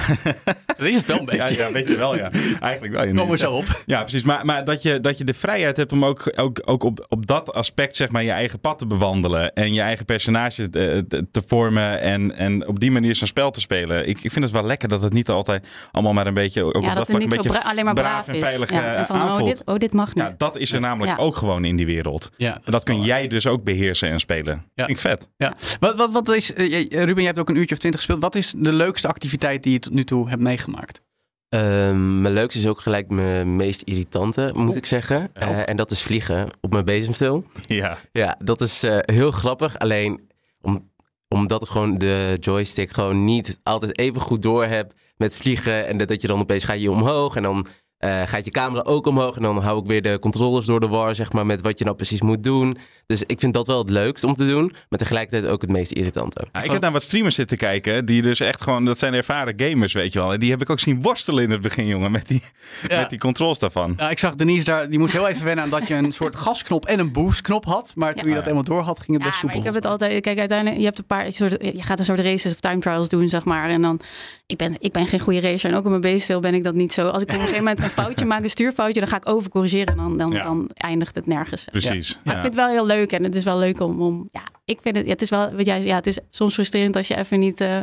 Dat 0.79 0.87
is 0.87 0.95
het 0.95 1.07
wel 1.07 1.19
een 1.19 1.25
beetje. 1.25 1.57
ja, 1.57 1.67
ja, 1.67 1.73
weet 1.73 1.89
je 1.89 1.97
wel, 1.97 2.17
ja. 2.17 2.31
Eigenlijk 2.61 2.95
wel. 2.95 3.05
ja, 3.05 3.13
we 3.13 3.25
nee. 3.25 3.37
zo 3.37 3.53
op. 3.53 3.83
Ja, 3.87 4.01
precies. 4.01 4.23
Maar, 4.23 4.45
maar 4.45 4.65
dat, 4.65 4.83
je, 4.83 5.01
dat 5.01 5.19
je 5.19 5.25
de 5.25 5.35
vrijheid 5.35 5.77
hebt 5.77 5.93
om 5.93 6.05
ook, 6.05 6.33
ook, 6.37 6.63
ook 6.65 6.83
op, 6.83 7.07
op 7.09 7.27
dat 7.27 7.53
aspect 7.53 7.97
zeg 7.97 8.09
maar, 8.09 8.25
je 8.25 8.31
eigen 8.31 8.61
pad 8.61 8.79
te 8.79 8.87
bewandelen. 8.87 9.53
En 9.53 9.75
je 9.75 9.81
eigen 9.81 10.05
personage 10.05 10.71
te, 10.71 11.05
te, 11.09 11.27
te 11.31 11.43
vormen. 11.47 12.01
En, 12.01 12.37
en 12.37 12.67
op 12.67 12.81
die 12.81 12.91
manier 12.91 13.15
zo'n 13.15 13.27
spel 13.27 13.51
te 13.51 13.61
spelen. 13.61 14.09
Ik, 14.09 14.21
ik 14.23 14.33
vind 14.33 14.45
het 14.45 14.55
wel 14.55 14.65
lekker 14.65 14.89
dat 14.89 15.03
het 15.03 15.13
niet 15.13 15.29
altijd 15.29 15.67
allemaal 15.93 16.13
maar 16.13 16.27
een 16.27 16.35
beetje... 16.35 16.65
Ook 16.65 16.75
op 16.75 16.83
Ja, 16.83 16.89
dat 16.89 16.97
dat 16.97 17.07
vlak 17.07 17.21
niet 17.21 17.35
een 17.35 17.43
zo 17.43 17.49
beetje 17.53 17.69
alleen 17.71 17.85
maar 17.85 17.95
braaf 18.09 18.29
en 18.29 18.35
is. 18.35 18.41
veilig 18.41 18.71
Ja, 18.71 18.93
eh, 18.95 18.99
en 18.99 19.07
van, 19.07 19.23
oh 19.23 19.45
dit, 19.45 19.62
oh, 19.65 19.77
dit 19.77 19.93
mag 19.93 20.15
niet. 20.15 20.25
Ja, 20.25 20.35
dat 20.37 20.57
is 20.57 20.73
er 20.73 20.81
namelijk 20.81 21.17
Ja. 21.19 21.25
ook 21.25 21.37
gewoon 21.37 21.65
in 21.65 21.77
die 21.77 21.87
wereld. 21.87 22.31
Ja, 22.37 22.61
En 22.65 22.73
dat 22.73 22.85
kun 22.85 23.00
jij 23.00 23.27
dus 23.29 23.47
ook 23.47 23.65
beheersen 23.65 24.09
en 24.11 24.19
spelen. 24.21 24.55
Ja. 24.75 24.85
Vind 24.85 24.91
ik 24.91 24.99
vet. 24.99 25.29
Ja. 25.37 25.55
Wat, 25.81 25.97
wat, 25.97 26.12
wat 26.12 26.29
is, 26.29 26.53
eh, 26.53 26.71
jij- 26.71 26.87
Ruben, 26.91 27.15
jij 27.17 27.25
hebt 27.25 27.38
ook 27.38 27.49
een 27.49 27.57
uurtje 27.57 27.75
of 27.75 27.81
twintig 27.81 28.00
gespeeld. 28.00 28.23
Wat 28.23 28.35
is 28.35 28.55
de 28.57 28.73
leukste 28.73 29.09
activiteit 29.09 29.62
die 29.62 29.73
je 29.73 29.79
tot 29.79 29.93
nu 29.93 30.05
toe 30.05 30.29
hebt 30.29 30.43
meegemaakt? 30.43 31.00
Ehm, 31.49 32.21
mijn 32.21 32.35
leukste 32.35 32.59
is 32.59 32.67
ook 32.67 32.81
gelijk 32.81 33.09
mijn 33.09 33.57
meest 33.57 33.83
irritante, 33.83 34.50
moet 34.55 34.77
ik 34.77 34.87
zeggen. 34.87 35.31
Eh, 35.33 35.69
en 35.69 35.77
dat 35.77 35.91
is 35.91 36.03
vliegen 36.03 36.49
op 36.61 36.73
mijn 36.73 36.85
bezemstil. 36.85 37.45
Ja. 37.67 37.97
Ja, 38.12 38.37
dat 38.45 38.61
is 38.61 38.83
eh, 38.83 38.99
heel 39.00 39.31
grappig. 39.31 39.79
Alleen 39.79 40.31
om, 40.61 40.91
omdat 41.29 41.62
ik 41.62 41.69
gewoon 41.69 41.99
de 41.99 42.37
joystick 42.41 42.91
gewoon 42.91 43.25
niet 43.25 43.61
altijd 43.62 43.99
even 43.99 44.21
goed 44.21 44.43
door 44.43 44.65
heb 44.65 44.93
met 45.17 45.37
vliegen. 45.37 45.87
En 45.87 45.99
dat, 45.99 46.09
dat 46.09 46.23
je 46.23 46.29
dan 46.29 46.41
opeens 46.41 46.65
ga 46.65 46.73
je 46.73 46.91
omhoog 46.91 47.37
en 47.37 47.43
dan 47.43 47.67
eh, 47.99 48.23
gaat 48.26 48.45
je 48.45 48.50
camera 48.50 48.83
ook 48.83 49.07
omhoog. 49.07 49.37
En 49.37 49.43
dan 49.43 49.62
hou 49.62 49.81
ik 49.81 49.87
weer 49.87 50.02
de 50.02 50.19
controllers 50.19 50.67
door 50.67 50.81
de 50.81 50.88
war, 50.88 51.14
zeg 51.14 51.33
maar, 51.33 51.47
met 51.47 51.61
wat 51.61 51.78
je 51.78 51.85
nou 51.85 51.97
precies 51.97 52.23
moet 52.23 52.43
doen. 52.43 52.76
Dus 53.07 53.23
ik 53.26 53.40
vind 53.40 53.55
dat 53.55 53.67
wel 53.67 53.78
het 53.78 53.90
leukst 53.90 54.25
om 54.25 54.35
te 54.35 54.47
doen. 54.47 54.73
Maar 54.88 54.99
tegelijkertijd 54.99 55.52
ook 55.52 55.61
het 55.62 55.71
meest 55.71 55.93
irritante. 55.93 56.47
Ja, 56.52 56.62
ik 56.62 56.71
heb 56.71 56.81
naar 56.81 56.93
wat 56.93 57.02
streamers 57.02 57.35
zitten 57.35 57.57
kijken. 57.57 58.05
Die 58.07 58.23
dus 58.23 58.40
echt 58.40 58.62
gewoon, 58.62 58.85
dat 58.85 58.99
zijn 58.99 59.14
ervaren 59.14 59.55
gamers, 59.57 59.93
weet 59.93 60.12
je 60.12 60.19
wel. 60.19 60.33
En 60.33 60.40
die 60.40 60.50
heb 60.50 60.61
ik 60.61 60.71
ook 60.71 60.78
zien 60.81 61.02
worstelen 61.02 61.45
in 61.45 61.50
het 61.50 61.61
begin, 61.61 61.87
jongen. 61.87 62.11
Met 62.11 62.28
die, 62.28 62.43
Ja. 62.88 63.00
met 63.00 63.11
die 63.11 63.19
controls 63.19 63.59
daarvan. 63.59 63.95
Nou, 63.97 64.11
ik 64.11 64.19
zag 64.19 64.35
Denise 64.35 64.64
daar, 64.64 64.90
die 64.90 64.99
moest 64.99 65.12
heel 65.12 65.28
even 65.28 65.45
wennen 65.45 65.64
aan 65.64 65.71
dat 65.71 65.88
je 65.88 65.95
een 65.95 66.12
soort 66.12 66.37
gasknop 66.37 66.87
en 66.87 66.99
een 66.99 67.12
boostknop 67.12 67.64
had. 67.64 67.93
Maar 67.95 68.14
toen 68.14 68.23
Ja. 68.25 68.28
je 68.28 68.35
dat 68.35 68.47
eenmaal 68.47 68.62
door 68.64 68.83
had, 68.83 69.00
ging 69.00 69.12
het 69.12 69.21
Ja, 69.23 69.28
best 69.31 69.43
maar 69.43 69.52
soepel. 69.52 69.59
ik 69.59 69.64
heb 69.64 69.75
het 69.75 69.87
altijd. 69.87 70.21
Kijk, 70.23 70.38
uiteindelijk, 70.38 70.78
je 70.78 70.85
hebt 70.85 70.99
een 70.99 71.07
paar. 71.07 71.33
Soort, 71.33 71.57
je 71.62 71.83
gaat 71.83 71.99
een 71.99 72.05
soort 72.05 72.21
races 72.21 72.52
of 72.52 72.61
time 72.61 72.78
trials 72.81 73.09
doen, 73.09 73.28
zeg 73.28 73.45
maar. 73.45 73.69
En 73.69 73.83
dan. 73.83 74.00
Ik 74.47 74.57
ben, 74.57 74.76
ik 74.78 74.93
ben 74.93 75.07
geen 75.07 75.21
goede 75.21 75.40
racer. 75.40 75.71
En 75.71 75.76
ook 75.76 75.85
op 75.85 75.88
mijn 75.90 76.00
beestil 76.00 76.40
ben 76.40 76.55
ik 76.55 76.62
dat 76.64 76.75
niet 76.75 76.93
zo. 76.93 77.09
Als 77.09 77.23
ik 77.23 77.28
op 77.28 77.35
een 77.35 77.40
gegeven 77.40 77.59
moment 77.64 77.81
een 77.97 78.02
foutje 78.04 78.25
maak, 78.25 78.42
een 78.42 78.50
stuurfoutje, 78.50 79.00
dan 79.00 79.09
ga 79.09 79.16
ik 79.16 79.28
overcorrigeren. 79.28 79.87
En 79.87 79.97
dan, 79.97 80.16
dan, 80.16 80.30
Ja. 80.30 80.42
dan 80.42 80.71
eindigt 80.75 81.14
het 81.14 81.26
nergens. 81.26 81.64
Precies. 81.64 82.14
Maar 82.14 82.23
Ja. 82.25 82.33
ik 82.33 82.40
vind 82.40 82.54
het 82.54 82.64
wel 82.64 82.68
heel 82.68 82.87
leuk. 82.87 83.12
En 83.12 83.25
het 83.25 83.35
is 83.35 83.45
wel 83.45 83.59
leuk 83.59 83.80
om. 83.80 84.00
om 84.02 84.28
ja, 84.33 84.42
ik 84.64 84.80
vind 84.80 84.97
het. 84.97 85.04
Ja, 85.04 85.12
het 85.12 85.23
is 85.23 85.30
wel. 85.30 85.52
Wat 85.52 85.66
jij, 85.66 85.83
ja, 85.85 85.95
het 85.95 86.07
is 86.07 86.18
soms 86.30 86.54
frustrerend 86.54 86.97
als 86.97 87.09
je 87.09 87.16
even 87.16 87.38
niet, 87.38 87.61
eh, 87.61 87.80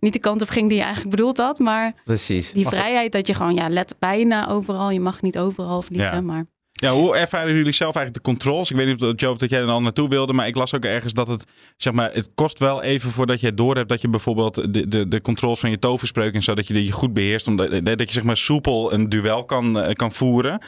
niet 0.00 0.12
de 0.12 0.18
kant 0.18 0.42
op 0.42 0.48
ging 0.48 0.68
die 0.68 0.78
je 0.78 0.84
eigenlijk 0.84 1.16
bedoeld 1.16 1.38
had. 1.38 1.58
Maar 1.58 1.92
Precies. 2.04 2.52
die 2.52 2.66
vrijheid 2.68 3.12
dat 3.12 3.26
je 3.26 3.34
gewoon. 3.34 3.54
Ja, 3.54 3.68
let 3.68 3.94
bijna 3.98 4.48
overal. 4.48 4.90
Je 4.90 5.00
mag 5.00 5.22
niet 5.22 5.38
overal 5.38 5.82
vliegen. 5.82 6.14
Ja. 6.14 6.20
Maar 6.20 6.44
Ja, 6.80 6.92
hoe 6.92 7.16
ervaren 7.16 7.54
jullie 7.54 7.72
zelf 7.72 7.94
eigenlijk 7.94 8.24
de 8.24 8.30
controls? 8.30 8.70
Ik 8.70 8.76
weet 8.76 8.86
niet 8.86 9.02
of 9.02 9.12
Joe, 9.16 9.36
dat 9.36 9.50
jij 9.50 9.60
er 9.60 9.68
al 9.68 9.82
naartoe 9.82 10.08
wilde, 10.08 10.32
maar 10.32 10.46
ik 10.46 10.56
las 10.56 10.74
ook 10.74 10.84
ergens 10.84 11.12
dat 11.12 11.28
het, 11.28 11.44
zeg 11.76 11.92
maar, 11.92 12.12
het 12.12 12.30
kost 12.34 12.58
wel 12.58 12.82
even 12.82 13.10
voordat 13.10 13.40
je 13.40 13.54
door 13.54 13.76
hebt 13.76 13.88
dat 13.88 14.00
je 14.00 14.08
bijvoorbeeld 14.08 14.54
de, 14.54 14.88
de, 14.88 15.08
de 15.08 15.20
controls 15.20 15.60
van 15.60 15.70
je 15.70 15.78
toverspreuk 15.78 16.34
en 16.34 16.42
zo, 16.42 16.54
dat 16.54 16.66
je 16.66 16.74
die 16.74 16.92
goed 16.92 17.12
beheerst, 17.12 17.46
omdat 17.46 17.70
dat 17.70 17.98
je 17.98 18.12
zeg 18.12 18.22
maar 18.22 18.36
soepel 18.36 18.92
een 18.92 19.08
duel 19.08 19.44
kan, 19.44 19.80
eh, 19.80 19.92
kan 19.92 20.12
voeren. 20.12 20.60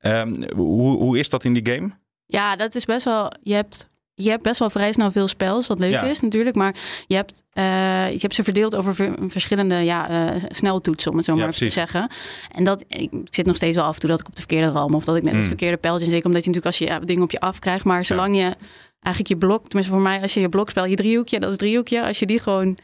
Ehm, 0.00 0.52
hoe, 0.54 0.96
hoe 0.96 1.18
is 1.18 1.28
dat 1.28 1.44
in 1.44 1.52
die 1.52 1.74
game? 1.74 1.90
Ja, 2.26 2.56
dat 2.56 2.74
is 2.74 2.84
best 2.84 3.04
wel. 3.04 3.32
Je 3.42 3.54
hebt, 3.54 3.86
je 4.18 4.30
hebt 4.30 4.42
best 4.42 4.58
wel 4.58 4.70
vrij 4.70 4.92
snel 4.92 5.10
veel 5.10 5.28
spels, 5.28 5.66
wat 5.66 5.78
leuk 5.78 5.90
Ja. 5.90 6.02
is 6.02 6.20
natuurlijk. 6.20 6.56
Maar 6.56 6.74
je 7.06 7.14
hebt, 7.14 7.42
eh, 7.52 7.64
je 8.10 8.18
hebt 8.20 8.34
ze 8.34 8.42
verdeeld 8.42 8.76
over 8.76 8.94
ver- 8.94 9.14
verschillende 9.28 9.74
ja, 9.74 10.08
eh, 10.08 10.42
sneltoetsen, 10.48 11.10
om 11.10 11.16
het 11.16 11.26
zo 11.26 11.32
Ja, 11.32 11.38
maar 11.38 11.48
even 11.48 11.66
te 11.66 11.72
zeggen. 11.72 12.08
En 12.52 12.64
dat, 12.64 12.84
ik 12.88 13.10
zit 13.30 13.46
nog 13.46 13.56
steeds 13.56 13.76
wel 13.76 13.84
af 13.84 13.94
en 13.94 14.00
toe 14.00 14.10
dat 14.10 14.20
ik 14.20 14.26
op 14.28 14.34
de 14.34 14.40
verkeerde 14.40 14.68
ram 14.70 14.94
of 14.94 15.04
dat 15.04 15.16
ik 15.16 15.22
net 15.22 15.32
Mm. 15.32 15.38
het 15.38 15.48
verkeerde 15.48 15.76
pijltje 15.76 16.06
steek. 16.06 16.24
Omdat 16.24 16.44
je 16.44 16.50
natuurlijk 16.50 16.66
als 16.66 16.78
je 16.78 16.94
ja, 16.94 17.00
dingen 17.00 17.22
op 17.22 17.30
je 17.30 17.40
afkrijgt. 17.40 17.84
Maar 17.84 18.04
zolang 18.04 18.36
je 18.36 18.54
eigenlijk 19.00 19.28
je 19.28 19.46
blok, 19.46 19.62
tenminste 19.66 19.92
voor 19.94 20.02
mij, 20.02 20.20
als 20.22 20.34
je 20.34 20.40
je 20.40 20.48
blokspel, 20.48 20.84
je 20.84 20.96
driehoekje, 20.96 21.40
dat 21.40 21.50
is 21.50 21.56
driehoekje. 21.56 22.06
Als 22.06 22.18
je 22.18 22.26
die 22.26 22.38
gewoon 22.40 22.78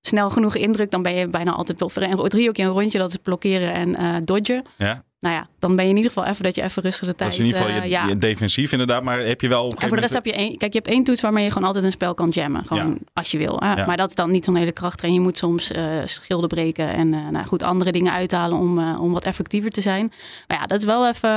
snel 0.00 0.30
genoeg 0.30 0.54
indrukt, 0.56 0.90
dan 0.90 1.02
ben 1.02 1.14
je 1.14 1.28
bijna 1.28 1.52
altijd 1.52 1.80
wel. 1.80 1.90
Een 1.94 2.28
driehoekje, 2.28 2.62
een 2.62 2.68
rondje, 2.70 2.98
dat 2.98 3.10
is 3.10 3.16
blokkeren 3.22 3.72
en 3.74 3.94
eh 3.96 4.16
dodgen. 4.24 4.62
Ja, 4.76 5.04
Nou 5.20 5.34
ja, 5.34 5.46
dan 5.58 5.76
ben 5.76 5.84
je 5.84 5.90
in 5.90 5.96
ieder 5.96 6.12
geval 6.12 6.30
even 6.30 6.42
dat 6.42 6.54
je 6.54 6.62
even 6.62 6.82
rustig 6.82 7.08
de 7.08 7.14
tijd... 7.14 7.30
dat 7.30 7.32
is 7.32 7.38
in 7.38 7.44
ieder 7.46 7.60
geval 7.60 7.76
je, 7.76 7.80
eh, 7.80 7.90
ja. 7.90 8.06
je 8.06 8.16
defensief 8.16 8.72
inderdaad, 8.72 9.02
maar 9.02 9.18
heb 9.18 9.40
je 9.40 9.48
wel 9.48 9.64
op 9.64 9.80
En 9.80 9.88
voor 9.88 9.96
de 9.96 10.02
rest 10.02 10.14
heb 10.14 10.24
je 10.24 10.32
één. 10.32 10.56
Kijk, 10.56 10.72
je 10.72 10.78
hebt 10.78 10.90
één 10.90 11.04
toets 11.04 11.20
waarmee 11.20 11.44
je 11.44 11.50
gewoon 11.50 11.66
altijd 11.66 11.84
een 11.84 11.92
spel 11.92 12.14
kan 12.14 12.28
jammen. 12.28 12.64
Gewoon 12.64 12.90
Ja. 12.90 12.96
als 13.12 13.30
je 13.30 13.38
wil. 13.38 13.56
Ja. 13.64 13.86
Maar 13.86 13.96
dat 13.96 14.08
is 14.08 14.14
dan 14.14 14.30
niet 14.30 14.44
zo'n 14.44 14.56
hele 14.56 14.72
kracht. 14.72 15.02
En 15.02 15.12
je 15.12 15.20
moet 15.20 15.36
soms 15.36 15.70
eh, 15.70 15.84
schilden 16.04 16.48
breken 16.48 16.92
en 16.92 17.14
eh, 17.14 17.28
nou 17.28 17.46
goed, 17.46 17.62
andere 17.62 17.92
dingen 17.92 18.12
uithalen 18.12 18.58
om, 18.58 18.96
om 18.96 19.12
wat 19.12 19.24
effectiever 19.24 19.70
te 19.70 19.80
zijn. 19.80 20.12
Maar 20.46 20.58
ja, 20.58 20.66
dat 20.66 20.78
is 20.78 20.84
wel 20.84 21.08
even. 21.08 21.28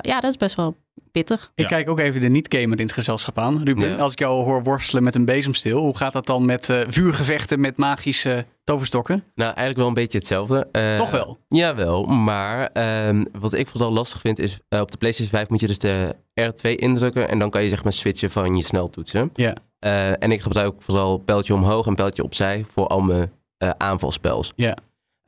ja, 0.00 0.20
dat 0.20 0.30
is 0.30 0.36
best 0.36 0.56
wel 0.56 0.76
pittig. 1.12 1.52
Ik 1.54 1.62
Ja. 1.62 1.68
kijk 1.76 1.88
ook 1.90 1.98
even 1.98 2.20
de 2.20 2.28
niet-gamer 2.28 2.78
in 2.78 2.84
het 2.84 2.92
gezelschap 2.92 3.38
aan. 3.38 3.62
Ruben, 3.64 3.88
Ja. 3.88 3.96
als 3.96 4.12
ik 4.12 4.18
jou 4.18 4.44
hoor 4.44 4.62
worstelen 4.62 5.02
met 5.02 5.14
een 5.14 5.24
bezemsteel, 5.24 5.80
hoe 5.80 5.96
gaat 5.96 6.12
dat 6.12 6.26
dan 6.26 6.44
met 6.44 6.68
eh, 6.70 6.80
vuurgevechten 6.88 7.60
met 7.60 7.76
magische 7.76 8.44
toverstokken? 8.64 9.14
Nou, 9.34 9.46
eigenlijk 9.48 9.76
wel 9.78 9.86
een 9.86 9.94
beetje 9.94 10.18
hetzelfde. 10.18 10.68
Eh, 10.72 10.98
Toch 10.98 11.10
wel? 11.10 11.38
Jawel, 11.48 12.04
maar 12.04 12.66
ehm, 12.72 13.24
wat 13.38 13.52
ik 13.52 13.66
vooral 13.68 13.92
lastig 13.92 14.20
vind 14.20 14.38
is... 14.38 14.58
eh, 14.68 14.80
op 14.80 14.90
de 14.90 14.96
PlayStation 14.96 15.34
5 15.38 15.48
moet 15.48 15.60
je 15.60 15.66
dus 15.66 15.78
de 15.78 16.16
R2 16.40 16.70
indrukken... 16.76 17.28
en 17.28 17.38
dan 17.38 17.50
kan 17.50 17.62
je 17.62 17.68
zeg 17.68 17.82
maar 17.84 17.92
switchen 17.92 18.30
van 18.30 18.56
je 18.56 18.62
sneltoetsen. 18.64 19.30
Ja. 19.34 19.54
Eh, 19.78 20.22
en 20.22 20.32
ik 20.32 20.40
gebruik 20.42 20.74
vooral 20.82 21.18
pijltje 21.18 21.54
omhoog 21.54 21.86
en 21.86 21.94
pijltje 21.94 22.22
opzij... 22.24 22.64
voor 22.72 22.86
al 22.86 23.00
mijn 23.00 23.32
eh 23.58 23.70
aanvalspels. 23.76 24.52
Ja. 24.56 24.76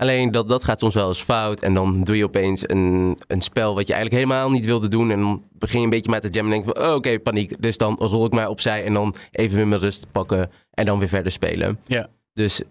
Alleen 0.03 0.31
dat, 0.31 0.49
dat 0.49 0.65
gaat 0.65 0.79
soms 0.79 0.95
wel 0.95 1.09
eens 1.09 1.23
fout. 1.23 1.61
En 1.61 1.75
dan 1.75 2.05
doe 2.05 2.17
je 2.17 2.25
opeens 2.25 2.69
een, 2.69 3.19
een 3.27 3.41
spel 3.41 3.75
wat 3.75 3.87
je 3.87 3.93
eigenlijk 3.93 4.25
helemaal 4.25 4.51
niet 4.51 4.65
wilde 4.65 4.89
doen. 4.89 5.11
En 5.11 5.21
dan 5.21 5.43
begin 5.53 5.79
je 5.79 5.85
een 5.85 5.91
beetje 5.91 6.11
met 6.11 6.23
te 6.23 6.29
jammen 6.29 6.53
en 6.53 6.63
denk 6.63 6.77
van... 6.77 6.87
oh, 6.87 6.95
oké, 6.95 7.21
paniek. 7.21 7.63
Dus 7.63 7.77
dan 7.77 7.97
rol 7.99 8.25
ik 8.25 8.33
mij 8.33 8.47
opzij 8.47 8.85
en 8.85 8.93
dan 8.93 9.15
even 9.31 9.57
weer 9.57 9.69
mijn 9.69 9.81
rust 9.81 10.07
pakken... 10.13 10.51
en 10.71 10.85
dan 10.85 10.99
weer 10.99 11.09
verder 11.09 11.33
spelen. 11.33 11.79
Ja. 11.87 12.09
Dus 12.35 12.63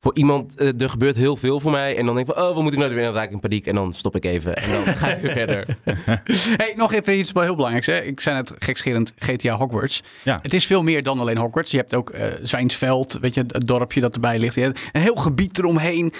voor 0.00 0.16
iemand, 0.16 0.56
eh, 0.56 0.80
er 0.80 0.90
gebeurt 0.90 1.16
heel 1.16 1.36
veel 1.36 1.60
voor 1.60 1.70
mij. 1.70 1.96
En 1.96 2.06
dan 2.06 2.14
denk 2.14 2.28
ik 2.28 2.34
van, 2.34 2.44
oh, 2.44 2.54
wat 2.54 2.62
moet 2.62 2.72
ik 2.72 2.78
nou 2.78 2.90
weer? 2.90 2.98
En 2.98 3.04
dan 3.04 3.14
raak 3.14 3.26
ik 3.26 3.32
in 3.32 3.40
paniek 3.40 3.66
en 3.66 3.74
dan 3.74 3.92
stop 3.92 4.16
ik 4.16 4.24
even. 4.24 4.56
En 4.56 4.70
dan 4.70 4.94
ga 4.94 5.08
ik 5.08 5.22
weer 5.22 5.32
verder. 5.32 5.66
Hey, 6.56 6.72
nog 6.76 6.92
even 6.92 7.18
iets 7.18 7.32
wel 7.32 7.42
heel 7.42 7.54
belangrijks. 7.54 7.86
Hè? 7.86 8.02
Ik 8.02 8.20
zei 8.20 8.36
net 8.36 8.52
gekscherend 8.58 9.12
GTA 9.16 9.56
Hogwarts. 9.56 10.02
Ja. 10.24 10.38
Het 10.42 10.54
is 10.54 10.66
veel 10.66 10.82
meer 10.82 11.02
dan 11.02 11.18
alleen 11.18 11.36
Hogwarts. 11.36 11.70
Je 11.70 11.76
hebt 11.76 11.94
ook 11.94 12.10
eh 12.10 12.32
Zwijnsveld, 12.42 13.18
weet 13.20 13.34
je, 13.34 13.44
het 13.46 13.66
dorpje 13.66 14.00
dat 14.00 14.14
erbij 14.14 14.38
ligt. 14.38 14.54
Je 14.54 14.60
hebt 14.60 14.80
een 14.92 15.00
heel 15.00 15.16
gebied 15.16 15.58
eromheen. 15.58 16.12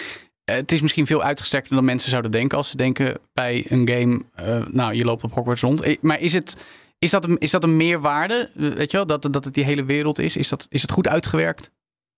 Eh, 0.51 0.57
het 0.57 0.73
is 0.73 0.81
misschien 0.81 1.07
veel 1.07 1.23
uitgestrekter 1.23 1.75
dan 1.75 1.85
mensen 1.85 2.11
zouden 2.11 2.31
denken 2.31 2.59
als 2.59 2.71
ze 2.71 2.77
denken 2.77 3.19
bij 3.35 3.65
een 3.69 3.89
game, 3.89 4.23
eh, 4.35 4.67
nou, 4.67 4.95
je 4.95 5.05
loopt 5.05 5.25
op 5.25 5.33
Hogwarts 5.33 5.61
rond. 5.61 5.81
Eh, 5.81 5.97
Maar 6.01 6.21
is 6.21 6.33
het, 6.33 6.57
is 6.99 7.11
dat 7.11 7.25
een, 7.25 7.39
is 7.39 7.51
dat 7.51 7.63
een 7.63 7.77
meerwaarde? 7.77 8.51
Weet 8.55 8.91
je 8.91 8.97
wel, 8.97 9.07
dat, 9.07 9.29
dat 9.33 9.45
het 9.45 9.55
die 9.55 9.65
hele 9.65 9.85
wereld 9.85 10.19
is? 10.19 10.37
Is, 10.37 10.49
dat, 10.49 10.67
is 10.71 10.83
het 10.83 10.91
goed 10.91 11.09
uitgewerkt? 11.09 11.71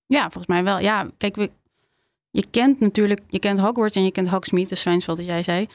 Ja, 0.07 0.21
volgens 0.21 0.47
mij 0.47 0.65
wel. 0.65 0.79
Ja, 0.79 1.11
kijk, 1.19 1.37
we, 1.37 1.51
je 2.31 2.45
kent 2.51 2.81
natuurlijk, 2.81 3.21
je 3.29 3.39
kent 3.39 3.59
Hogwarts 3.59 3.97
en 3.97 4.05
je 4.05 4.13
kent 4.13 4.29
Hogsmeade, 4.29 4.69
de 4.69 4.75
Zwijnsveld 4.75 5.17
dat 5.17 5.27
jij 5.27 5.43
zei. 5.43 5.69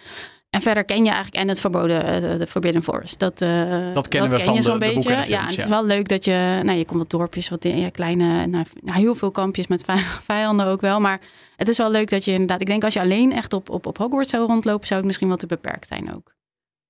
En 0.57 0.63
verder 0.63 0.85
ken 0.85 0.97
je 1.03 1.11
eigenlijk 1.11 1.35
en 1.35 1.47
het 1.47 1.59
verboden, 1.59 2.03
eh, 2.03 2.37
de 2.37 2.47
Forbidden 2.47 2.83
Forest. 2.83 3.19
Dat, 3.19 3.41
eh, 3.41 3.49
Dat 3.93 4.07
kennen 4.07 4.29
we 4.29 4.35
ken 4.35 4.45
van 4.45 4.53
je 4.53 4.59
de- 4.59 4.65
zo'n 4.65 4.79
de 4.79 4.85
boeken 4.93 5.11
en 5.11 5.17
beetje. 5.17 5.25
de 5.25 5.29
ja, 5.31 5.39
en 5.39 5.45
het 5.45 5.55
ja. 5.55 5.63
is 5.63 5.69
wel 5.69 5.85
leuk 5.85 6.07
dat 6.07 6.25
je, 6.25 6.59
nou, 6.63 6.77
je 6.77 6.85
komt 6.85 6.99
wat 6.99 7.09
dorpjes, 7.09 7.49
wat 7.49 7.63
ja, 7.63 7.89
kleine, 7.89 8.45
nou, 8.47 8.65
nou, 8.81 8.97
heel 8.99 9.15
veel 9.15 9.31
kampjes 9.31 9.67
met 9.67 9.83
vij- 9.83 9.97
vijanden 10.33 10.65
ook 10.65 10.81
wel. 10.81 10.99
Maar 10.99 11.19
het 11.55 11.67
is 11.67 11.77
wel 11.77 11.91
leuk 11.91 12.09
dat 12.09 12.25
je 12.25 12.31
inderdaad, 12.31 12.61
ik 12.61 12.67
denk 12.67 12.83
als 12.83 12.93
je 12.93 12.99
alleen 12.99 13.31
echt 13.33 13.53
op, 13.53 13.69
op, 13.69 13.85
op 13.85 13.97
Hogwarts 13.97 14.29
zou 14.29 14.47
rondlopen, 14.47 14.85
zou 14.87 14.97
het 14.99 15.05
misschien 15.07 15.27
wel 15.27 15.37
te 15.37 15.45
beperkt 15.45 15.87
zijn 15.87 16.15
ook. 16.15 16.35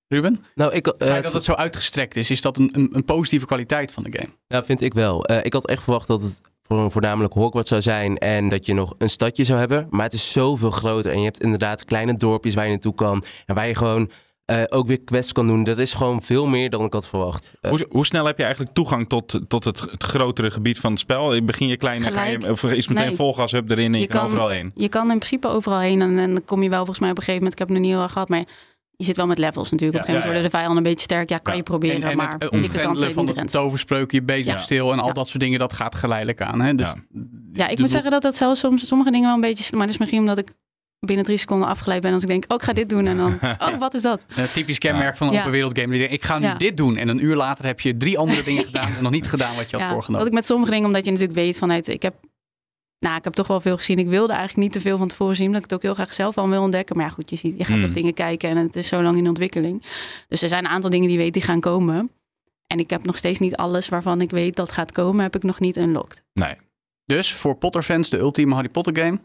Ruben? 0.07 0.43
Nou, 0.55 0.73
ik, 0.73 0.93
feit 0.97 1.23
dat 1.23 1.33
het 1.33 1.43
zo 1.43 1.53
uitgestrekt 1.53 2.15
is, 2.15 2.29
is 2.29 2.41
dat 2.41 2.57
een, 2.57 2.69
een, 2.73 2.89
een 2.93 3.05
positieve 3.05 3.45
kwaliteit 3.45 3.93
van 3.93 4.03
de 4.03 4.17
game? 4.17 4.29
Ja, 4.47 4.63
vind 4.63 4.81
ik 4.81 4.93
wel. 4.93 5.25
Eh, 5.25 5.45
ik 5.45 5.53
had 5.53 5.67
echt 5.67 5.83
verwacht 5.83 6.07
dat 6.07 6.21
het 6.21 6.41
voornamelijk 6.67 7.33
Hogwarts 7.33 7.69
zou 7.69 7.81
zijn 7.81 8.17
en 8.17 8.47
dat 8.49 8.65
je 8.65 8.73
nog 8.73 8.93
een 8.97 9.09
stadje 9.09 9.43
zou 9.43 9.59
hebben. 9.59 9.87
Maar 9.89 10.03
het 10.03 10.13
is 10.13 10.31
zoveel 10.31 10.71
groter 10.71 11.11
en 11.11 11.17
je 11.17 11.23
hebt 11.25 11.41
inderdaad 11.43 11.85
kleine 11.85 12.15
dorpjes 12.15 12.53
waar 12.55 12.63
je 12.65 12.69
naartoe 12.71 12.93
kan. 12.95 13.23
En 13.45 13.55
waar 13.55 13.67
je 13.67 13.75
gewoon 13.75 14.09
eh, 14.45 14.63
ook 14.69 14.87
weer 14.87 15.01
quests 15.01 15.31
kan 15.31 15.47
doen. 15.47 15.63
Dat 15.63 15.77
is 15.77 15.93
gewoon 15.93 16.21
veel 16.21 16.45
meer 16.45 16.69
dan 16.69 16.83
ik 16.85 16.93
had 16.93 17.07
verwacht. 17.07 17.53
Eh, 17.61 17.69
Hoe, 17.71 17.85
hoe 17.89 18.05
snel 18.05 18.25
heb 18.25 18.37
je 18.37 18.43
eigenlijk 18.43 18.73
toegang 18.73 19.09
tot, 19.09 19.39
tot 19.47 19.63
het, 19.63 19.79
het 19.79 20.03
grotere 20.03 20.51
gebied 20.51 20.79
van 20.79 20.91
het 20.91 20.99
spel? 20.99 21.43
Begin 21.43 21.67
je 21.67 21.77
klein 21.77 22.05
en 22.05 22.11
ga 22.13 22.23
je, 22.23 22.51
of 22.51 22.63
is 22.63 22.87
meteen 22.87 23.05
Nee. 23.05 23.15
volgas 23.15 23.51
hub 23.51 23.69
erin 23.71 23.85
en 23.85 23.93
je, 23.93 23.99
Je 23.99 24.07
kan 24.07 24.19
kan- 24.19 24.27
overal 24.29 24.49
heen? 24.49 24.71
Je 24.75 24.89
kan 24.89 25.11
in 25.11 25.17
principe 25.17 25.47
overal 25.47 25.79
heen 25.79 26.01
en, 26.01 26.17
en 26.19 26.33
dan 26.33 26.45
kom 26.45 26.63
je 26.63 26.69
wel 26.69 26.77
volgens 26.77 26.99
mij 26.99 27.09
op 27.09 27.17
een 27.17 27.23
gegeven 27.23 27.43
moment, 27.43 27.53
ik 27.61 27.67
heb 27.67 27.67
het 27.67 27.77
nog 27.77 27.85
niet 27.87 27.95
heel 27.95 28.03
erg 28.03 28.11
gehad, 28.13 28.29
maar 28.29 28.43
je 28.97 29.05
zit 29.05 29.15
wel 29.17 29.27
met 29.27 29.37
levels 29.37 29.71
natuurlijk. 29.71 30.01
Op 30.03 30.07
een 30.07 30.13
Ja, 30.13 30.19
gegeven 30.19 30.21
moment 30.21 30.23
ja, 30.23 30.29
worden 30.31 30.43
de 30.43 30.57
vijanden 30.57 30.77
een 30.77 30.83
beetje 30.91 31.03
sterk. 31.03 31.29
Ja, 31.29 31.37
kan 31.37 31.53
Ja. 31.53 31.59
je 31.59 31.63
proberen, 31.65 32.01
En, 32.01 32.09
en 32.09 32.17
maar 32.17 32.31
het 32.33 32.43
eh, 32.43 32.51
omgrendelen 32.51 32.97
steeds 32.97 33.13
van 33.13 33.23
niet 33.25 33.33
de 33.33 33.39
rent. 33.39 33.51
toverspreuk, 33.51 34.11
je 34.11 34.21
bezemstil 34.21 34.91
en 34.91 34.99
al 34.99 35.07
Ja. 35.07 35.13
dat 35.13 35.27
soort 35.27 35.39
dingen, 35.39 35.59
dat 35.59 35.73
gaat 35.73 35.95
geleidelijk 35.95 36.41
aan. 36.41 36.61
Hè? 36.61 36.75
Dus, 36.75 36.87
Ja. 36.87 36.95
Ja, 37.53 37.67
ik 37.67 37.79
moet 37.79 37.89
zeggen 37.89 38.11
dat 38.11 38.21
dat 38.21 38.35
zelfs 38.35 38.59
soms 38.59 38.87
sommige 38.87 39.11
dingen 39.11 39.25
wel 39.25 39.35
een 39.35 39.41
beetje... 39.41 39.75
Maar 39.75 39.85
dat 39.85 39.89
is 39.93 39.97
misschien 39.97 40.19
omdat 40.19 40.37
ik 40.37 40.51
binnen 40.99 41.25
drie 41.25 41.37
seconden 41.37 41.67
afgeleid 41.67 42.01
ben. 42.01 42.13
Als 42.13 42.21
ik 42.21 42.27
denk, 42.27 42.43
oh, 42.47 42.55
ik 42.57 42.63
ga 42.63 42.73
dit 42.73 42.89
doen. 42.89 43.07
En 43.07 43.17
dan, 43.17 43.39
oh, 43.67 43.77
wat 43.79 43.93
is 43.93 44.01
dat? 44.01 44.25
Een 44.35 44.47
typisch 44.53 44.77
kenmerk 44.77 45.17
van 45.17 45.27
een 45.27 45.33
Ja. 45.33 45.39
open 45.39 45.51
wereld 45.51 45.77
game. 45.79 45.89
Die 45.91 45.99
denkt, 45.99 46.13
Ik 46.13 46.23
ga 46.23 46.39
nu 46.39 46.45
Ja. 46.45 46.53
dit 46.55 46.77
doen. 46.77 46.97
En 46.97 47.07
een 47.07 47.23
uur 47.23 47.35
later 47.35 47.65
heb 47.65 47.79
je 47.79 47.97
drie 47.97 48.17
andere 48.17 48.43
dingen 48.49 48.63
gedaan 48.65 48.95
en 48.97 49.03
nog 49.03 49.11
niet 49.11 49.27
gedaan 49.27 49.55
wat 49.55 49.69
je 49.69 49.75
had 49.75 49.85
Ja, 49.85 49.91
voorgenomen. 49.91 50.19
dat 50.19 50.27
ik 50.27 50.33
met 50.33 50.45
sommige 50.45 50.71
dingen, 50.71 50.85
omdat 50.85 51.05
je 51.05 51.11
natuurlijk 51.11 51.39
weet 51.39 51.57
vanuit... 51.57 51.87
Ik 51.87 52.01
heb, 52.01 52.15
nou, 52.99 53.15
ik 53.17 53.23
heb 53.23 53.33
toch 53.33 53.47
wel 53.47 53.61
veel 53.61 53.77
gezien. 53.77 53.99
Ik 53.99 54.07
wilde 54.07 54.33
eigenlijk 54.33 54.61
niet 54.61 54.71
te 54.73 54.81
veel 54.81 54.97
van 54.97 55.07
tevoren 55.07 55.35
zien. 55.35 55.45
Omdat 55.45 55.63
ik 55.63 55.69
het 55.69 55.77
ook 55.79 55.85
heel 55.85 55.93
graag 55.93 56.13
zelf 56.13 56.37
al 56.37 56.49
wil 56.49 56.61
ontdekken. 56.61 56.97
Maar 56.97 57.05
ja, 57.05 57.11
goed, 57.11 57.29
je, 57.29 57.35
ziet, 57.35 57.57
je 57.57 57.63
gaat 57.65 57.75
Mm. 57.75 57.81
toch 57.81 57.91
dingen 57.93 58.13
kijken. 58.13 58.49
En 58.49 58.57
het 58.57 58.75
is 58.75 58.87
zo 58.87 59.01
lang 59.03 59.17
in 59.17 59.27
ontwikkeling. 59.27 59.83
Dus 60.27 60.41
er 60.41 60.49
zijn 60.49 60.65
een 60.65 60.71
aantal 60.71 60.89
dingen 60.89 61.07
die 61.07 61.17
je 61.17 61.23
weet 61.23 61.33
die 61.33 61.41
gaan 61.41 61.59
komen. 61.59 62.11
En 62.67 62.79
ik 62.79 62.89
heb 62.89 63.05
nog 63.05 63.17
steeds 63.17 63.39
niet 63.39 63.55
alles 63.55 63.89
waarvan 63.89 64.21
ik 64.21 64.29
weet 64.31 64.55
dat 64.55 64.71
gaat 64.71 64.91
komen. 64.91 65.21
Heb 65.23 65.35
ik 65.35 65.43
nog 65.43 65.59
niet 65.59 65.77
unlocked. 65.77 66.23
Nee. 66.33 66.55
Dus 67.05 67.33
voor 67.33 67.55
Potter-fans 67.55 68.09
de 68.09 68.17
ultieme 68.17 68.53
Harry 68.53 68.69
Potter 68.69 68.97
game. 68.97 69.19